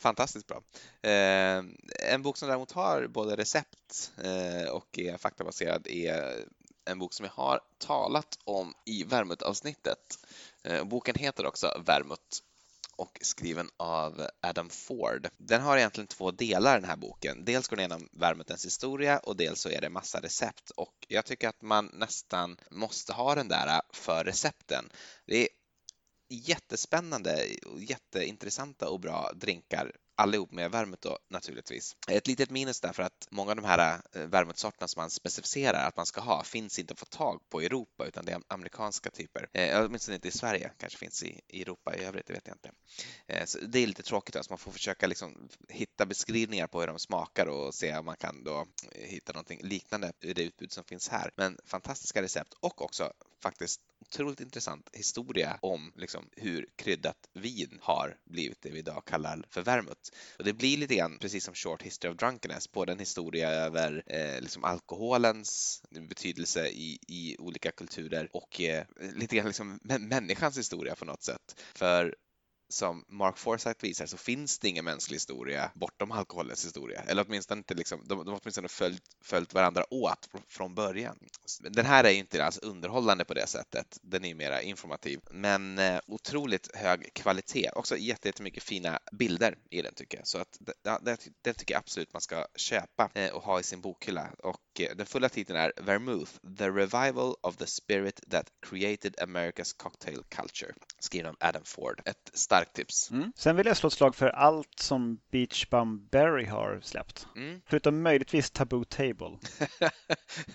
[0.01, 0.63] Fantastiskt bra.
[1.03, 1.65] Eh,
[2.13, 6.45] en bok som däremot har både recept eh, och är faktabaserad är
[6.85, 10.19] en bok som jag har talat om i Värmut-avsnittet.
[10.65, 12.43] Eh, boken heter också Värmut
[12.97, 15.29] och skriven av Adam Ford.
[15.37, 17.45] Den har egentligen två delar den här boken.
[17.45, 21.25] Dels går den igenom Värmutens historia och dels så är det massa recept och jag
[21.25, 24.91] tycker att man nästan måste ha den där eh, för recepten.
[25.27, 25.49] Det är
[26.29, 27.47] jättespännande
[27.79, 31.97] jätteintressanta och bra drinkar allihop med vermouth då naturligtvis.
[32.09, 35.97] Ett litet minus därför att många av de här eh, vermouthsorterna som man specificerar att
[35.97, 39.11] man ska ha finns inte att få tag på i Europa utan det är amerikanska
[39.11, 39.49] typer.
[39.53, 42.55] Eh, åtminstone inte i Sverige, kanske finns i, i Europa i övrigt, det vet jag
[42.55, 42.71] inte.
[43.27, 46.87] Eh, så det är lite tråkigt, alltså man får försöka liksom hitta beskrivningar på hur
[46.87, 50.73] de smakar och se om man kan då eh, hitta någonting liknande i det utbud
[50.73, 51.31] som finns här.
[51.37, 53.13] Men fantastiska recept och också
[53.43, 59.45] faktiskt otroligt intressant historia om liksom, hur kryddat vin har blivit det vi idag kallar
[59.51, 60.11] för vermouth.
[60.39, 64.03] Och det blir lite grann, precis som Short History of Drunkenness, både en historia över
[64.07, 68.85] eh, liksom alkoholens betydelse i, i olika kulturer och eh,
[69.15, 71.61] lite grann liksom människans historia på något sätt.
[71.75, 72.15] För
[72.69, 77.03] som Mark Forsyth visar så finns det ingen mänsklig historia bortom alkoholens historia.
[77.07, 81.19] Eller åtminstone inte liksom, de, de har åtminstone följt, följt varandra åt från början.
[81.61, 83.99] Den här är inte alls underhållande på det sättet.
[84.03, 87.71] Den är mera informativ, men eh, otroligt hög kvalitet.
[87.75, 90.27] Också jättemycket fina bilder i den tycker jag.
[90.27, 93.81] Så att det, den, tycker jag absolut man ska köpa eh, och ha i sin
[93.81, 94.31] bokhylla.
[94.39, 99.75] Och eh, den fulla titeln är Vermouth, The Revival of the Spirit That Created America's
[99.77, 102.03] Cocktail Culture, skriven av Adam Ford.
[102.05, 103.11] Ett starkt tips.
[103.11, 103.33] Mm.
[103.37, 107.27] Sen vill jag slå ett slag för allt som Beach Bum Berry har släppt.
[107.37, 107.61] Mm.
[107.67, 109.39] Förutom möjligtvis Taboo Table.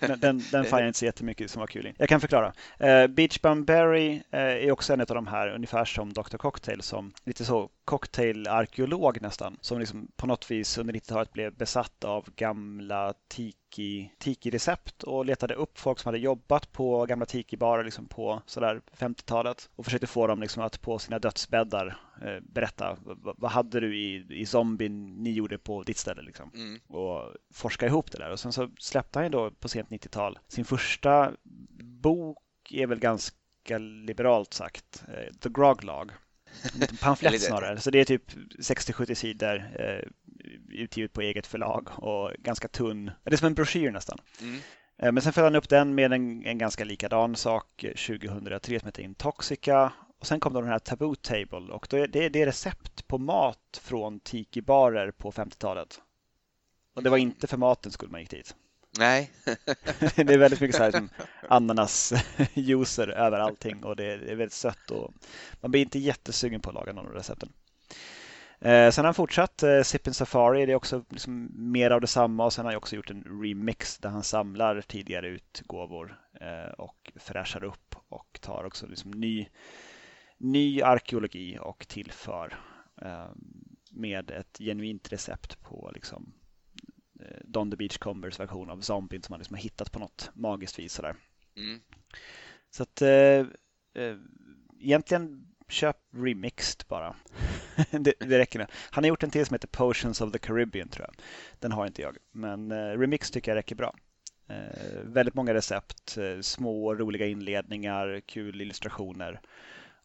[0.00, 1.92] den, den, den jag inte så jättemycket som var kul.
[1.98, 2.52] Jag kan förklara.
[2.82, 6.36] Uh, Beach Bum Berry uh, är också en av de här, ungefär som Dr.
[6.36, 12.04] Cocktail, som lite så cocktailarkeolog nästan, som liksom på något vis under 90-talet blev besatt
[12.04, 13.14] av gamla
[13.74, 18.80] tiki, tiki-recept och letade upp folk som hade jobbat på gamla tiki-barer liksom på sådär
[18.98, 22.96] 50-talet och försökte få dem liksom att på sina dödsbäddar eh, berätta
[23.36, 26.50] vad hade du i, i zombien ni gjorde på ditt ställe liksom.
[26.54, 26.80] Mm.
[26.88, 28.30] och forska ihop det där.
[28.30, 31.32] Och sen så släppte han ju då på sent 90-tal sin första
[32.02, 32.38] bok
[32.70, 36.10] är väl ganska liberalt sagt, eh, The Grog Log
[36.90, 37.80] en pamflett snarare.
[37.80, 40.08] Så det är typ 60-70 sidor eh,
[40.68, 43.10] utgivet på eget förlag och ganska tunn.
[43.24, 44.18] Det är som en broschyr nästan.
[44.40, 44.60] Mm.
[44.98, 48.86] Eh, men sen följde han upp den med en, en ganska likadan sak 2003 som
[48.86, 49.92] heter Intoxica.
[50.20, 53.06] Och sen kom då den här Taboo Table och då är det, det är recept
[53.06, 56.00] på mat från tiki-barer på 50-talet.
[56.94, 58.54] Och det var inte för matens skull man gick dit.
[58.98, 59.30] Nej.
[60.16, 61.08] det är väldigt mycket så här som
[61.48, 65.12] ananasjuicer över allting och det är, väldigt sött och
[65.60, 67.52] man blir inte jättesugen på att laga någon av recepten.
[68.64, 72.44] Eh, sen har han fortsatt eh, Sippin Safari, det är också liksom mer av detsamma
[72.44, 77.12] och sen har han också gjort en remix där han samlar tidigare utgåvor eh, och
[77.16, 79.46] fräschar upp och tar också liksom ny,
[80.38, 82.58] ny arkeologi och tillför
[83.02, 83.28] eh,
[83.90, 86.34] med ett genuint recept på liksom
[87.20, 90.78] Eh, Don the Beachcombers version av zombien som man liksom har hittat på något magiskt
[90.78, 90.92] vis.
[90.92, 91.16] Sådär.
[91.56, 91.80] Mm.
[92.70, 93.46] Så att eh,
[93.94, 94.16] eh,
[94.80, 97.16] egentligen köp remixed bara.
[97.90, 98.66] det, det räcker nu.
[98.90, 101.24] Han har gjort en till som heter Potions of the Caribbean tror jag.
[101.58, 102.16] Den har inte jag.
[102.32, 103.94] Men eh, remix tycker jag räcker bra.
[104.48, 109.40] Eh, väldigt många recept, eh, små roliga inledningar, kul illustrationer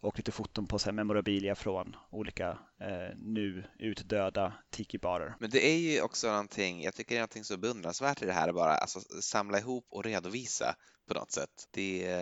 [0.01, 2.49] och lite foton på så memorabilia från olika
[2.81, 5.35] eh, nu utdöda tiki-barer.
[5.39, 8.33] Men det är ju också någonting, jag tycker det är någonting så beundransvärt i det
[8.33, 10.75] här bara, alltså samla ihop och redovisa
[11.07, 11.67] på något sätt.
[11.71, 12.15] Det,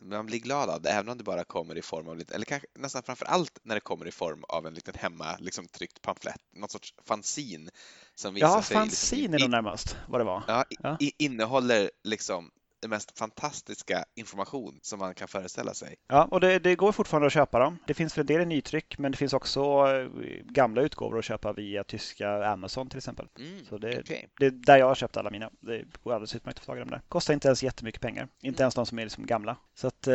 [0.00, 2.44] man blir glad av det, även om det bara kommer i form av, lite, eller
[2.44, 6.02] kanske nästan framför allt när det kommer i form av en liten hemma liksom, tryckt
[6.02, 7.70] pamflett, något sorts fanzin
[8.14, 8.56] som visar ja.
[8.56, 10.42] Ja, fanzin liksom, är nog närmast vad det var.
[10.48, 10.96] Ja, ja.
[11.18, 12.50] innehåller liksom
[12.80, 15.96] den mest fantastiska information som man kan föreställa sig.
[16.08, 17.78] Ja, och det, det, går fortfarande att köpa dem.
[17.86, 20.08] Det finns för en del i nytryck, men det finns också eh,
[20.44, 23.28] gamla utgåvor att köpa via tyska Amazon till exempel.
[23.38, 24.26] Mm, så det, okay.
[24.38, 25.50] det är där jag har köpt alla mina.
[25.60, 27.02] Det går alldeles utmärkt att få tag i dem där.
[27.08, 28.28] Kostar inte ens jättemycket pengar.
[28.42, 29.56] Inte ens de som är liksom gamla.
[29.74, 30.14] Så att, eh,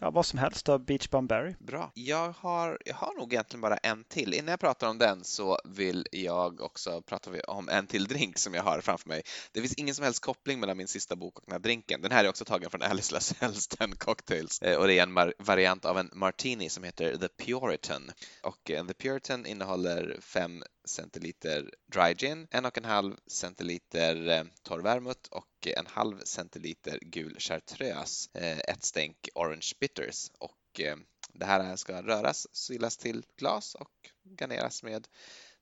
[0.00, 1.54] ja, vad som helst av Beach Berry.
[1.58, 1.90] Bra.
[1.94, 4.34] Jag har, jag har nog egentligen bara en till.
[4.34, 8.54] Innan jag pratar om den så vill jag också prata om en till drink som
[8.54, 9.22] jag har framför mig.
[9.52, 12.02] Det finns ingen som helst koppling mellan min sista sista bok och den här drinken.
[12.02, 15.32] Den här är också tagen från Alice Lasells Ten Cocktails eh, och det är en
[15.38, 18.10] variant av en martini som heter The Puritan.
[18.42, 24.44] Och eh, The Puritan innehåller 5 centiliter dry gin, en och en halv centiliter eh,
[24.62, 28.30] torr vermouth och en halv centiliter gul chartreuse,
[28.68, 30.80] ett stänk orange bitters och
[31.32, 33.90] det här ska röras, silas till glas och
[34.38, 35.08] garneras med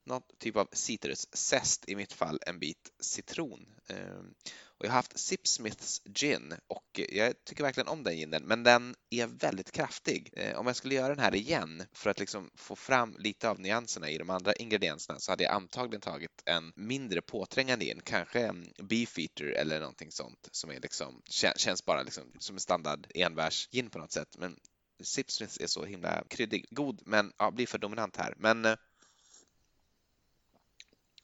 [0.04, 3.66] någon typ av citruszest, i mitt fall en bit citron.
[3.88, 4.34] Ehm,
[4.78, 8.94] och jag har haft Sipsmiths gin och jag tycker verkligen om den ginen, men den
[9.10, 10.30] är väldigt kraftig.
[10.32, 13.60] Eh, om jag skulle göra den här igen för att liksom få fram lite av
[13.60, 18.40] nyanserna i de andra ingredienserna så hade jag antagligen tagit en mindre påträngande gin, kanske
[18.40, 21.22] en Beefeater eller någonting sånt som är liksom,
[21.56, 24.36] känns bara liksom som en standard enbärsgin på något sätt.
[24.38, 24.56] Men
[25.02, 28.34] Sipsmiths är så himla kryddig, god, men ja, blir för dominant här.
[28.36, 28.76] Men eh,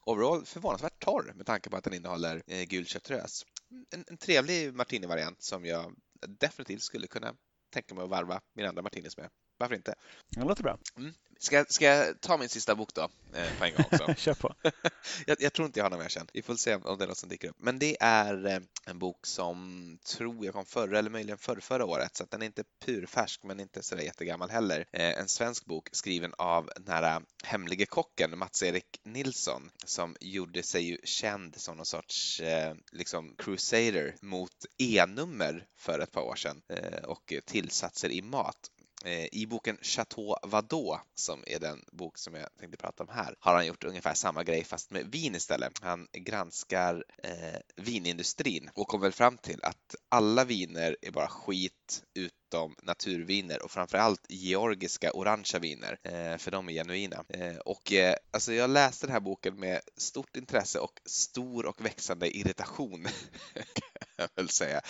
[0.07, 3.47] overall förvånansvärt torr med tanke på att den innehåller eh, gul chartreuse.
[3.95, 5.95] En, en trevlig martini-variant som jag
[6.27, 7.35] definitivt skulle kunna
[7.71, 9.31] tänka mig att varva min andra martinis med.
[9.61, 9.95] Varför inte?
[10.29, 10.79] Det låter bra.
[10.97, 11.13] Mm.
[11.43, 13.03] Ska, ska jag ta min sista bok då
[13.35, 14.15] eh, på en gång också?
[14.17, 14.55] Kör på.
[15.27, 16.27] jag, jag, tror inte jag har någon mer sen.
[16.33, 17.57] Vi får se om det är något som dyker upp.
[17.59, 21.85] Men det är eh, en bok som tror jag kom förra eller möjligen förra, förra
[21.85, 24.87] året så att den är inte purfärsk men inte så jättegammal heller.
[24.93, 30.63] Eh, en svensk bok skriven av den här eh, hemlige kocken Mats-Erik Nilsson som gjorde
[30.63, 36.37] sig ju känd som någon sorts eh, liksom crusader mot E-nummer för ett par år
[36.37, 36.63] sedan
[37.05, 38.71] och tillsatser i mat.
[39.05, 43.35] Eh, I boken Chateau Vadå, som är den bok som jag tänkte prata om här,
[43.39, 45.73] har han gjort ungefär samma grej fast med vin istället.
[45.81, 52.05] Han granskar eh, vinindustrin och kommer väl fram till att alla viner är bara skit
[52.15, 57.25] utom naturviner och framförallt georgiska orangea viner, eh, för de är genuina.
[57.29, 61.85] Eh, och eh, alltså jag läste den här boken med stort intresse och stor och
[61.85, 63.09] växande irritation
[64.21, 64.81] jag väl säga.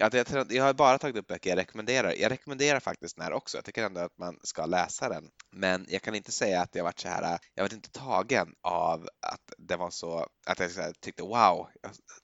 [0.00, 2.14] Att jag, jag har bara tagit upp böcker jag rekommenderar.
[2.18, 3.56] Jag rekommenderar faktiskt den här också.
[3.56, 5.30] Jag tycker ändå att man ska läsa den.
[5.52, 9.08] Men jag kan inte säga att jag varit så här, jag varit inte tagen av
[9.20, 11.68] att det var så, att jag tyckte wow,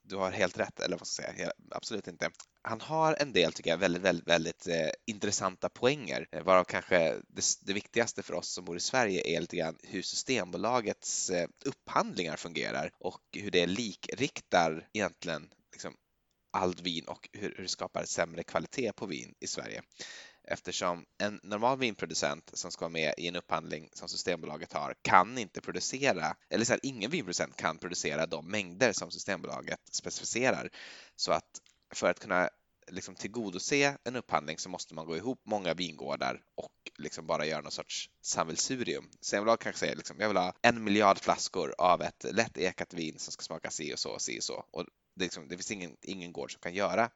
[0.02, 2.30] du har helt rätt, eller vad ska jag säga, absolut inte
[2.62, 6.98] han har en del, tycker jag, väldigt, väldigt, väldigt eh, intressanta poänger, eh, varav kanske
[7.28, 11.48] det, det, viktigaste för oss som bor i Sverige är lite grann hur Systembolagets eh,
[11.64, 15.48] upphandlingar fungerar och hur det likriktar egentligen
[16.50, 19.82] allt vin och hur, hur det skapar sämre kvalitet på vin i Sverige.
[20.44, 25.38] Eftersom en normal vinproducent som ska vara med i en upphandling som Systembolaget har kan
[25.38, 30.70] inte producera, eller så här, ingen vinproducent kan producera de mängder som Systembolaget specificerar.
[31.16, 31.60] Så att
[31.94, 32.50] för att kunna
[32.90, 37.60] liksom tillgodose en upphandling så måste man gå ihop många vingårdar och liksom bara göra
[37.60, 39.10] någon sorts sammelsurium.
[39.20, 43.18] Systembolaget kanske säger liksom, jag vill ha en miljard flaskor av ett lätt ekat vin
[43.18, 44.64] som ska smaka si och så och si och så.
[44.70, 44.86] Och
[45.20, 47.10] det, liksom, det finns ingen, ingen gård som kan göra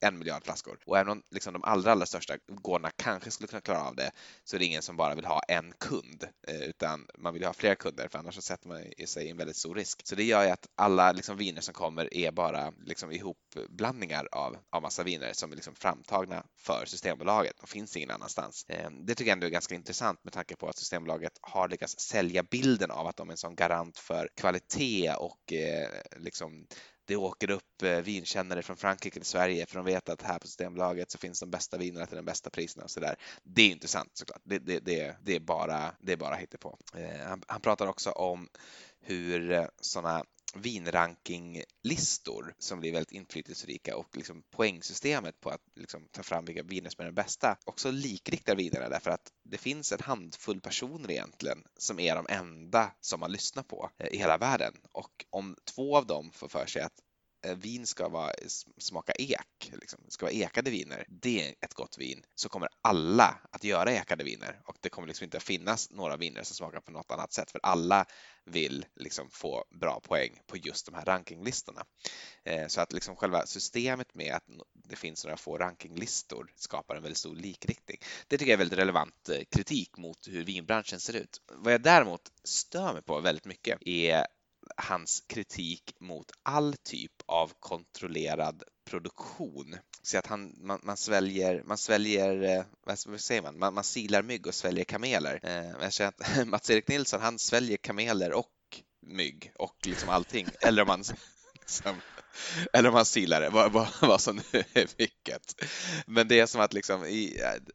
[0.00, 0.78] en miljard flaskor.
[0.86, 4.10] Och även om liksom de allra, allra största gårdarna kanske skulle kunna klara av det
[4.44, 7.52] så är det ingen som bara vill ha en kund eh, utan man vill ha
[7.52, 10.00] fler kunder för annars så sätter man sig i en väldigt stor risk.
[10.04, 14.56] Så det gör ju att alla liksom viner som kommer är bara liksom ihopblandningar av,
[14.70, 18.64] av massa viner som är liksom framtagna för Systembolaget och finns ingen annanstans.
[18.68, 21.98] Eh, det tycker jag ändå är ganska intressant med tanke på att Systembolaget har lyckats
[21.98, 26.66] sälja bilden av att de är en sån garant för kvalitet och eh, liksom
[27.10, 30.46] det åker upp eh, vinkännare från Frankrike till Sverige för de vet att här på
[30.46, 33.16] Systembolaget så finns de bästa vinerna till de bästa priserna och så där.
[33.42, 34.40] Det är inte sant såklart.
[34.44, 36.78] Det, det, det, det är bara, det är bara hittepå.
[36.94, 38.48] Eh, han, han pratar också om
[39.00, 40.24] hur eh, sådana
[40.56, 46.90] vinrankinglistor som blir väldigt inflytelserika och liksom poängsystemet på att liksom ta fram vilka viner
[46.90, 51.64] som är de bästa också likriktar vinerna därför att det finns en handfull personer egentligen
[51.76, 54.74] som är de enda som man lyssnar på eh, i hela världen.
[54.92, 57.00] Och om två av dem får för sig att
[57.42, 58.32] Eh, vin ska vara,
[58.78, 60.00] smaka ek, liksom.
[60.04, 61.06] det ska vara ekade viner.
[61.08, 62.22] Det är ett gott vin.
[62.34, 66.16] Så kommer alla att göra ekade viner och det kommer liksom inte att finnas några
[66.16, 68.06] viner som smakar på något annat sätt för alla
[68.44, 71.84] vill liksom få bra poäng på just de här rankinglistorna.
[72.44, 77.02] Eh, så att liksom själva systemet med att det finns några få rankinglistor skapar en
[77.02, 77.98] väldigt stor likriktning.
[78.28, 81.40] Det tycker jag är väldigt relevant eh, kritik mot hur vinbranschen ser ut.
[81.52, 84.26] Vad jag däremot stör mig på väldigt mycket är
[84.76, 89.76] hans kritik mot all typ av kontrollerad produktion.
[90.02, 94.22] Så att han, man, man sväljer, man sväljer, eh, vad säger man, man, man silar
[94.22, 95.40] mygg och sväljer kameler.
[95.42, 98.46] Eh, jag känner att Mats-Erik Nilsson, han sväljer kameler och
[99.06, 100.48] mygg och liksom allting.
[100.60, 101.04] Eller om man
[101.54, 102.00] liksom,
[102.72, 105.64] eller om han silar det, vad, vad, vad som nu är vilket.
[106.06, 107.74] Men det är som att liksom, i, eh,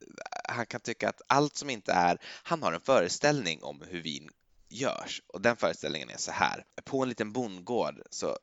[0.50, 4.30] han kan tycka att allt som inte är, han har en föreställning om hur vin
[4.70, 5.22] görs.
[5.28, 6.64] Och den föreställningen är så här.
[6.84, 8.38] På en liten bondgård så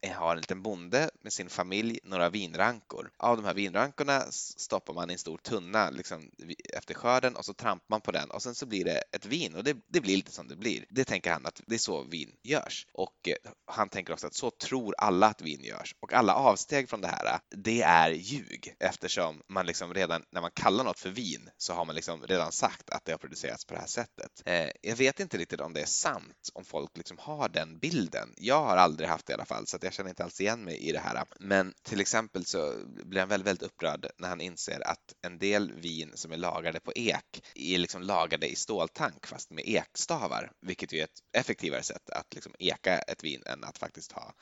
[0.00, 3.10] eh, har en liten bonde med sin familj några vinrankor.
[3.16, 6.30] Av de här vinrankorna stoppar man i en stor tunna liksom,
[6.74, 9.54] efter skörden och så trampar man på den och sen så blir det ett vin
[9.54, 10.84] och det, det blir lite som det blir.
[10.90, 12.86] Det tänker han att det är så vin görs.
[12.92, 15.94] Och eh, han tänker också att så tror alla att vin görs.
[16.00, 20.50] Och alla avsteg från det här, det är ljug eftersom man liksom redan när man
[20.50, 23.74] kallar något för vin så har man liksom redan sagt att det har producerats på
[23.74, 24.42] det här sättet.
[24.44, 28.34] Eh, jag vet inte riktigt om det är sant, om folk liksom har den bilden.
[28.36, 30.78] Jag har aldrig haft det i alla fall, så jag känner inte alls igen mig
[30.88, 31.24] i det här.
[31.40, 35.72] Men till exempel så blir han väldigt, väldigt upprörd när han inser att en del
[35.72, 40.92] vin som är lagrade på ek är liksom lagade i ståltank fast med ekstavar, vilket
[40.92, 44.34] ju är ett effektivare sätt att liksom eka ett vin än att faktiskt ha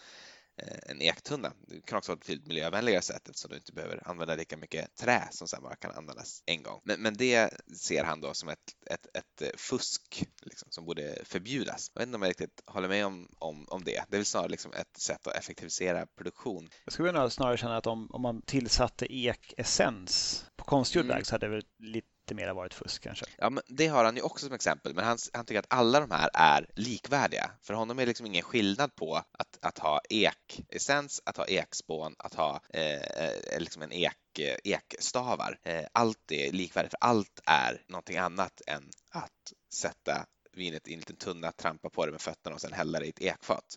[0.87, 1.53] en ektunna.
[1.69, 4.97] Det kan också vara ett betydligt miljövänligare sätt eftersom du inte behöver använda lika mycket
[4.97, 6.81] trä som sen bara kan användas en gång.
[6.85, 8.59] Men, men det ser han då som ett,
[8.91, 11.91] ett, ett eh, fusk liksom, som borde förbjudas.
[11.95, 14.05] Jag vet inte om jag riktigt håller med om, om, om det.
[14.09, 16.71] Det är väl snarare liksom ett sätt att effektivisera produktion.
[16.85, 21.17] Jag skulle nog snarare känna att om, om man tillsatte ekessens på konstgjord mm.
[21.17, 23.27] väg så hade det väl lite lite mer varit fusk kanske.
[23.39, 26.01] Ja, men det har han ju också som exempel, men han, han tycker att alla
[26.01, 27.51] de här är likvärdiga.
[27.63, 32.15] För honom är det liksom ingen skillnad på att, att ha ekessens, att ha ekspån,
[32.19, 35.59] att ha eh, eh liksom en ek, eh, ekstavar.
[35.63, 40.99] Eh, allt är likvärdigt, för allt är någonting annat än att sätta vinet i en
[40.99, 43.77] liten tunna, trampa på det med fötterna och sen hälla det i ett ekfat.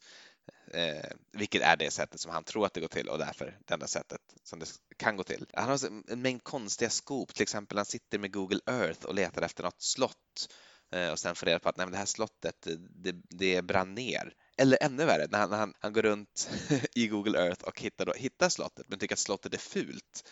[0.74, 3.74] Eh, vilket är det sättet som han tror att det går till och därför det
[3.74, 4.66] enda sättet som det
[4.98, 5.46] kan gå till.
[5.54, 5.80] Han har
[6.12, 9.82] en mängd konstiga skop, till exempel han sitter med Google Earth och letar efter något
[9.82, 10.50] slott
[10.92, 13.96] eh, och sen får reda på att nej, det här slottet, eh, det, det brann
[13.96, 14.34] ner.
[14.58, 16.50] Eller ännu värre, när han, när han, han går runt
[16.96, 20.30] i Google Earth och hittar, då, hittar slottet men tycker att slottet är fult.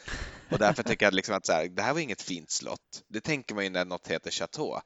[0.52, 3.04] Och därför tycker jag liksom att så här, det här var inget fint slott.
[3.08, 4.82] Det tänker man ju när något heter Chateau.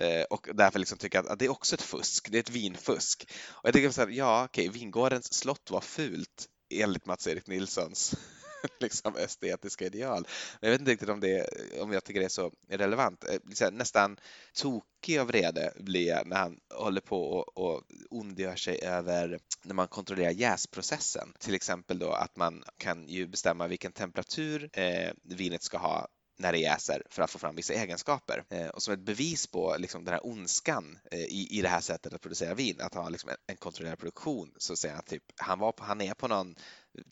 [0.00, 2.50] Eh, och därför liksom tycker jag att det är också ett fusk, det är ett
[2.50, 3.32] vinfusk.
[3.48, 8.14] Och jag tycker så här, ja okej, vingårdens slott var fult enligt Mats-Erik Nilssons
[8.80, 10.26] liksom estetiska ideal.
[10.60, 11.48] Men jag vet inte riktigt om, det,
[11.80, 13.24] om jag tycker det är så relevant.
[13.60, 14.16] Eh, nästan
[14.54, 19.74] tokig av vrede blir jag när han håller på och, och ondgör sig över när
[19.74, 21.32] man kontrollerar jäsprocessen.
[21.38, 26.08] Till exempel då att man kan ju bestämma vilken temperatur eh, vinet ska ha
[26.40, 28.44] när det jäser för att få fram vissa egenskaper.
[28.48, 31.80] Eh, och som ett bevis på liksom, den här ondskan eh, i, i det här
[31.80, 35.22] sättet att producera vin, att ha liksom, en, en kontrollerad produktion, så säger han typ,
[35.36, 36.54] han, var på, han är på någon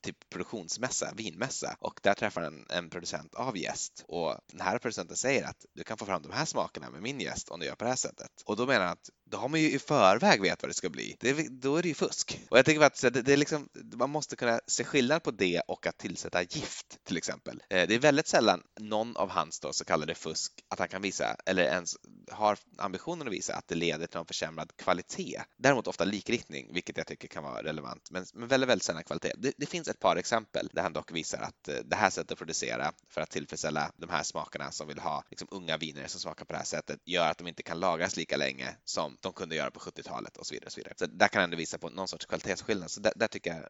[0.03, 4.79] typ produktionsmässa, vinmässa och där träffar han en, en producent av gäst och den här
[4.79, 7.67] producenten säger att du kan få fram de här smakerna med min gäst om du
[7.67, 8.43] gör på det här sättet.
[8.45, 10.91] Och då menar han att då har man ju i förväg vet vad det ska
[10.91, 11.17] bli.
[11.21, 12.41] Det, då är det ju fusk.
[12.51, 15.61] Och jag tänker att det, det är liksom, man måste kunna se skillnad på det
[15.69, 17.63] och att tillsätta gift till exempel.
[17.71, 21.03] Eh, det är väldigt sällan någon av hans då så kallade fusk att han kan
[21.03, 21.97] visa eller ens
[22.31, 25.43] har ambitionen att visa att det leder till någon försämrad kvalitet.
[25.57, 29.33] Däremot ofta likriktning, vilket jag tycker kan vara relevant, men, men väldigt, väldigt sällan kvalitet.
[29.37, 32.33] Det, det finns ett par exempel där han dock visar att eh, det här sättet
[32.33, 36.21] att producera för att tillfredsställa de här smakerna som vill ha liksom, unga viner som
[36.21, 39.33] smakar på det här sättet gör att de inte kan lagras lika länge som de
[39.33, 40.67] kunde göra på 70-talet och så vidare.
[40.67, 40.95] Och så, vidare.
[40.99, 42.91] så där kan han ändå visa på någon sorts kvalitetsskillnad.
[42.91, 43.65] Så där, där tycker jag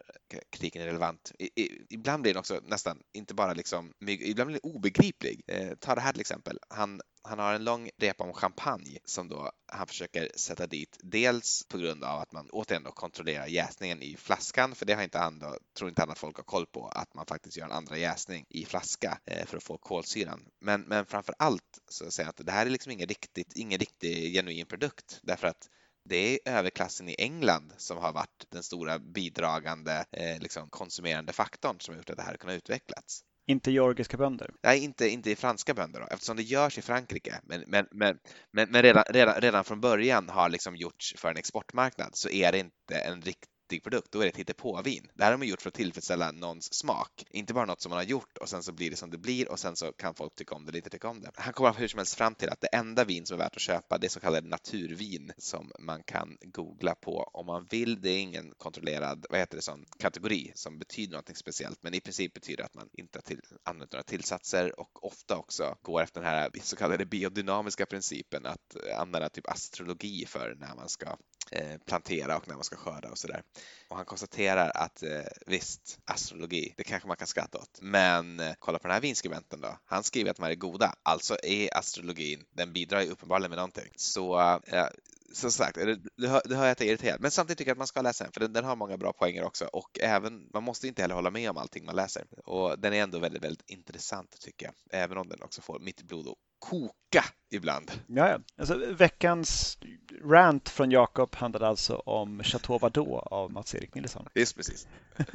[0.50, 1.32] kritiken är relevant.
[1.38, 5.42] I, i, ibland blir den också nästan inte bara liksom, ibland blir den obegriplig.
[5.46, 6.58] Eh, ta det här till exempel.
[6.68, 10.98] Han han har en lång repa om champagne som då han försöker sätta dit.
[11.02, 15.02] Dels på grund av att man återigen då kontrollerar jäsningen i flaskan, för det har
[15.02, 17.64] inte han då, tror inte han att folk har koll på, att man faktiskt gör
[17.64, 20.44] en andra jäsning i flaska eh, för att få kolsyran.
[20.60, 23.78] Men, men framför allt så säger han att det här är liksom ingen riktigt, ingen
[23.78, 25.68] riktig genuin produkt därför att
[26.04, 31.80] det är överklassen i England som har varit den stora bidragande eh, liksom konsumerande faktorn
[31.80, 33.24] som har gjort att det här har kunnat utvecklas.
[33.48, 34.50] Inte georgiska bönder?
[34.62, 37.40] Nej, inte, inte i franska bönder då, eftersom det görs i Frankrike.
[37.42, 38.18] Men, men, men,
[38.52, 42.52] men, men redan, redan, redan från början har liksom gjorts för en exportmarknad så är
[42.52, 45.10] det inte en riktig nyttig produkt, då är det ett hittepåvin.
[45.14, 47.96] Det här har man gjort för att tillfredsställa någons smak, inte bara något som man
[47.96, 50.34] har gjort och sen så blir det som det blir och sen så kan folk
[50.34, 51.30] tycka om det eller inte tycka om det.
[51.34, 53.62] Han kommer hur som helst fram till att det enda vin som är värt att
[53.62, 58.00] köpa, det är så kallade naturvin som man kan googla på om man vill.
[58.00, 62.00] Det är ingen kontrollerad, vad heter det, sån kategori som betyder någonting speciellt, men i
[62.00, 66.02] princip betyder det att man inte har till, använt några tillsatser och ofta också går
[66.02, 71.16] efter den här så kallade biodynamiska principen att använda typ astrologi för när man ska
[71.50, 73.42] Eh, plantera och när man ska skörda och sådär.
[73.88, 77.78] Och han konstaterar att eh, visst, astrologi, det kanske man kan skratta åt.
[77.80, 79.78] Men eh, kolla på den här vinskribenten då.
[79.84, 80.94] Han skriver att de här är goda.
[81.02, 83.92] Alltså är astrologin, den bidrar ju uppenbarligen med någonting.
[83.96, 84.86] Så eh,
[85.32, 85.74] som sagt,
[86.16, 87.20] det, hör, det hör jag att jag är irriterad.
[87.20, 89.12] Men samtidigt tycker jag att man ska läsa den, för den, den, har många bra
[89.12, 89.64] poänger också.
[89.64, 92.24] Och även, man måste inte heller hålla med om allting man läser.
[92.44, 94.74] Och den är ändå väldigt, väldigt intressant tycker jag.
[95.02, 97.90] Även om den också får mitt blod att koka ibland.
[98.06, 98.38] Ja.
[98.56, 99.78] Alltså, veckans
[100.24, 104.28] rant från Jakob handlade alltså om Chateau Vadå av Mats-Erik Millesson.
[104.34, 104.86] Just precis.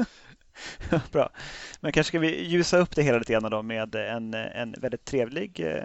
[1.11, 1.29] Bra.
[1.79, 5.05] Men kanske ska vi ljusa upp det hela lite grann då med en, en väldigt
[5.05, 5.83] trevlig eh,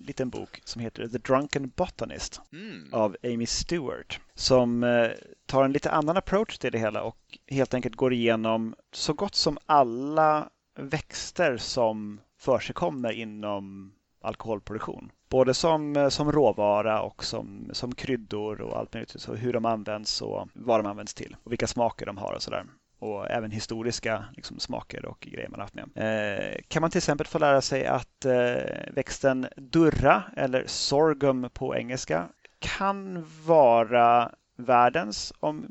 [0.00, 2.88] liten bok som heter The Drunken Botanist mm.
[2.92, 5.10] av Amy Stewart som eh,
[5.46, 9.34] tar en lite annan approach till det hela och helt enkelt går igenom så gott
[9.34, 10.48] som alla
[10.78, 15.12] växter som försigkommer inom alkoholproduktion.
[15.28, 19.20] Både som, eh, som råvara och som, som kryddor och allt möjligt.
[19.20, 22.42] Så hur de används och vad de används till och vilka smaker de har och
[22.42, 22.64] sådär
[22.98, 25.88] och även historiska liksom, smaker och grejer man haft med.
[25.94, 31.76] Eh, kan man till exempel få lära sig att eh, växten durra eller sorghum på
[31.76, 32.28] engelska
[32.58, 35.66] kan vara världens, om,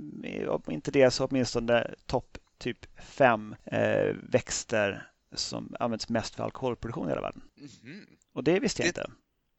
[0.48, 7.08] om inte det så åtminstone topp typ fem eh, växter som används mest för alkoholproduktion
[7.08, 7.42] i hela världen.
[7.84, 8.06] Mm.
[8.34, 9.12] Och det visste jag det, inte.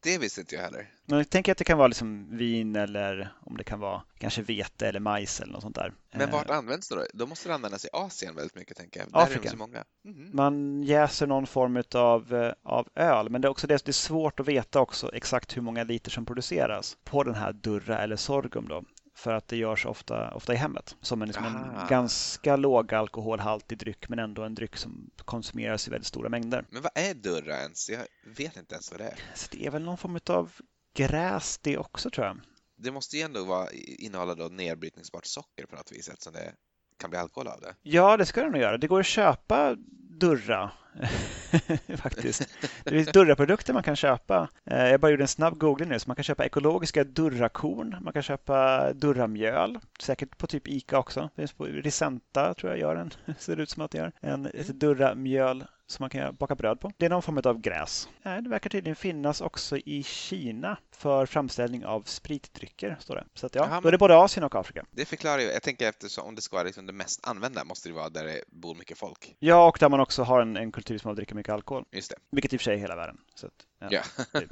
[0.07, 0.91] Det visste inte jag heller.
[1.05, 4.43] Men jag tänker att det kan vara liksom vin eller om det kan vara kanske
[4.43, 5.93] vete eller majs eller något sånt där.
[6.13, 6.57] Men vart eh.
[6.57, 7.05] används det då?
[7.15, 9.09] Då måste det användas i Asien väldigt mycket tänker jag.
[9.13, 9.41] Afrika.
[9.41, 9.85] Där är så många.
[10.05, 10.31] Mm.
[10.33, 13.93] Man jäser någon form av, eh, av öl, men det är också det, det är
[13.93, 18.17] svårt att veta också exakt hur många liter som produceras på den här durra eller
[18.17, 18.85] sorghum då
[19.17, 23.79] för att det görs ofta, ofta i hemmet som en, liksom en ganska låg alkoholhaltig
[23.79, 26.65] dryck men ändå en dryck som konsumeras i väldigt stora mängder.
[26.71, 27.91] Men vad är durra ens?
[27.91, 28.07] Jag
[28.37, 29.19] vet inte ens vad det är.
[29.35, 30.53] Så det är väl någon form av
[30.95, 32.41] gräs det också tror jag.
[32.77, 36.53] Det måste ju ändå vara, innehålla då nedbrytningsbart socker på något vis eftersom det
[36.99, 37.75] kan bli alkohol av det.
[37.83, 38.79] Ja, det ska det nog göra.
[38.79, 39.77] Det går att köpa
[40.19, 40.71] Durra
[41.97, 42.49] faktiskt.
[42.85, 44.49] Det finns Durra-produkter man kan köpa.
[44.65, 48.13] Eh, jag bara gjorde en snabb googling nu, så man kan köpa ekologiska Durra-korn, man
[48.13, 51.21] kan köpa Durra-mjöl, säkert på typ Ica också.
[51.35, 54.13] Det finns på Risenta tror jag gör en, ser det ut som att det gör.
[54.21, 56.93] En, ett Durra-mjöl som man kan baka bröd på.
[56.97, 58.09] Det är någon form av gräs.
[58.23, 63.25] Det verkar tydligen finnas också i Kina för framställning av spritdrycker, står det.
[63.35, 64.85] Så att, ja, Jaha, då är det både Asien och Afrika.
[64.91, 65.47] Det förklarar ju.
[65.47, 68.25] Jag tänker eftersom om det ska vara liksom det mest använda måste det vara där
[68.25, 69.37] det bor mycket folk.
[69.39, 71.85] Ja, och där man också har en, en kultur som dricker mycket alkohol.
[71.93, 72.17] Just det.
[72.31, 73.19] Vilket i och för sig är hela världen.
[73.35, 74.03] Så att, ja, ja.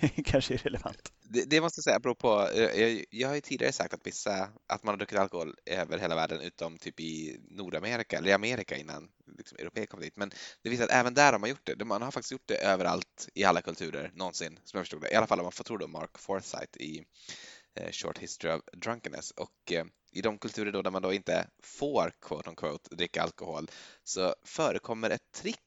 [0.00, 1.12] det, kanske är relevant.
[1.22, 4.82] Det, det, måste jag säga apropå, jag, jag har ju tidigare sagt att vissa, att
[4.82, 9.08] man har druckit alkohol över hela världen utom typ i Nordamerika eller i Amerika innan
[9.38, 10.16] liksom, europeer kom dit.
[10.16, 10.30] Men
[10.62, 11.84] det visar att även där har man gjort det.
[11.84, 15.12] Man har faktiskt gjort det överallt i alla kulturer någonsin, som jag förstod det.
[15.12, 17.04] I alla fall om man får tro då Mark Forsyth i
[17.74, 19.30] eh, Short History of Drunkenness.
[19.30, 23.22] Och eh, i de kulturer då där man då inte får quote on quote dricka
[23.22, 23.70] alkohol
[24.04, 25.58] så förekommer ett trick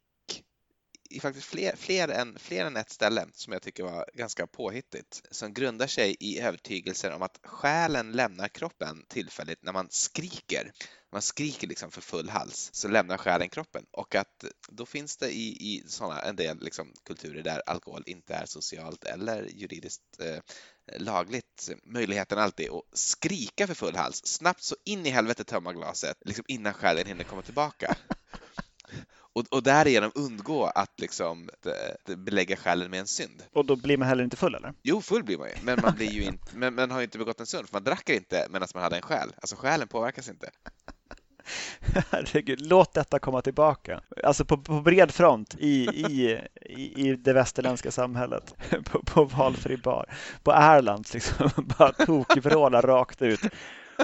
[1.14, 5.22] i faktiskt fler, fler, än, fler än ett ställe som jag tycker var ganska påhittigt
[5.32, 10.72] som grundar sig i övertygelser om att själen lämnar kroppen tillfälligt när man skriker.
[11.12, 15.30] Man skriker liksom för full hals så lämnar själen kroppen och att då finns det
[15.32, 20.40] i, i såna, en del liksom, kulturer där alkohol inte är socialt eller juridiskt eh,
[20.98, 26.18] lagligt möjligheten alltid att skrika för full hals, snabbt så in i helvete tömma glaset
[26.26, 27.96] liksom innan själen hinner komma tillbaka
[29.34, 31.50] och, och därigenom undgå att liksom
[32.18, 33.44] belägga själen med en synd.
[33.54, 34.74] Och då blir man heller inte full eller?
[34.84, 37.18] Jo, full blir man ju, men man, blir ju inte, men, men har ju inte
[37.18, 39.34] begått en synd, för man drack inte medan man hade en själ.
[39.36, 40.50] Alltså själen påverkas inte.
[42.12, 44.02] Herregud, låt detta komma tillbaka.
[44.24, 46.40] Alltså på, på bred front i, i,
[46.96, 48.56] i, det västerländska samhället.
[48.86, 50.06] På, på valfri bar.
[50.44, 51.50] På Erlands liksom.
[51.78, 53.42] Bara tokvråla rakt ut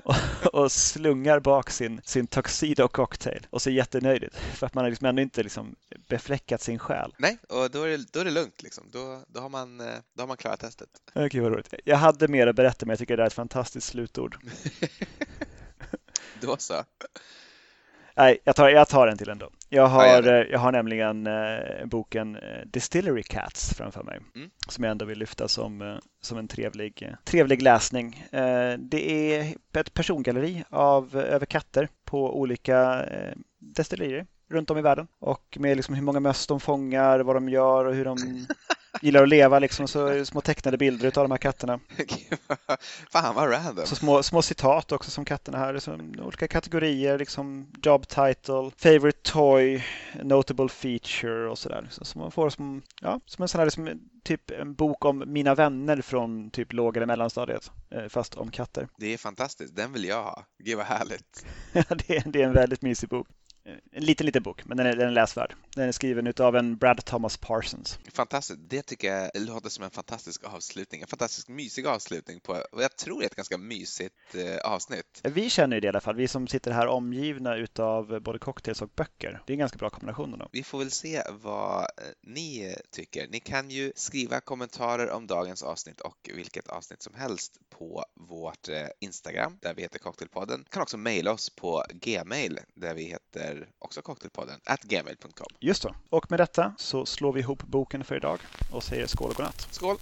[0.04, 0.16] och,
[0.54, 4.90] och, slungar bak sin, sin tuxedo cocktail och ser jättenöjd ut för att man har
[4.90, 5.76] liksom ändå inte liksom
[6.08, 7.14] befläckat sin själ.
[7.18, 8.84] Nej, och då är det, då är det lugnt liksom.
[8.92, 10.90] Då, då, har man, eh, då har man klarat testet.
[11.14, 11.74] Okej, vad roligt.
[11.86, 14.38] Jag hade mer att berätta men jag tycker det är ett fantastiskt slutord.
[16.42, 16.84] då så.
[18.16, 19.50] Nej, jag tar, jag tar en till ändå.
[19.70, 24.50] Jag har, ja, jag har nämligen eh, boken eh, Distillery Cats framför mig mm.
[24.68, 28.28] som jag ändå vill lyfta som, eh, som en trevlig, eh, trevlig läsning.
[28.32, 34.82] Eh, det är ett persongalleri av över katter på olika eh, destillerier runt om i
[34.82, 38.18] världen och med liksom hur många möss de fångar, vad de gör och hur de
[39.02, 41.80] gillar att leva liksom, så små tecknade bilder av de här katterna.
[43.12, 43.86] Fan vad random.
[43.86, 49.32] Så små, små citat också som katterna här, liksom, olika kategorier, liksom job title, favorite
[49.32, 49.84] toy,
[50.24, 51.88] notable feature och sådär.
[51.92, 55.24] Så, så man får som, ja, som en sån här liksom, typ en bok om
[55.28, 58.88] mina vänner från typ låg eller mellanstadiet, eh, fast om katter.
[58.98, 60.46] Det är fantastiskt, den vill jag ha.
[60.64, 61.46] Gud vad härligt.
[61.74, 63.28] det, är, det är en väldigt mysig bok.
[63.92, 65.56] En liten, liten bok, men den är, den är läsvärd.
[65.76, 68.00] Den är skriven av en Brad Thomas Parsons.
[68.14, 68.60] Fantastiskt.
[68.70, 71.02] Det tycker jag låter som en fantastisk avslutning.
[71.02, 75.22] En fantastisk mysig avslutning på jag tror är ett ganska mysigt eh, avsnitt.
[75.24, 78.82] Vi känner ju det i alla fall, vi som sitter här omgivna utav både cocktails
[78.82, 79.42] och böcker.
[79.46, 80.40] Det är en ganska bra kombination.
[80.40, 80.50] Då.
[80.52, 81.88] Vi får väl se vad eh,
[82.24, 83.28] ni tycker.
[83.28, 88.70] Ni kan ju skriva kommentarer om dagens avsnitt och vilket avsnitt som helst på vårt
[88.70, 90.66] eh, Instagram där vi heter Cocktailpodden.
[90.70, 95.48] Kan också mejla oss på gmail där vi heter också Cocktailpodden, at gmail.com.
[95.60, 95.96] Just så.
[96.10, 98.40] Och med detta så slår vi ihop boken för idag
[98.72, 99.68] och säger skål och godnatt.
[99.72, 99.98] Skål!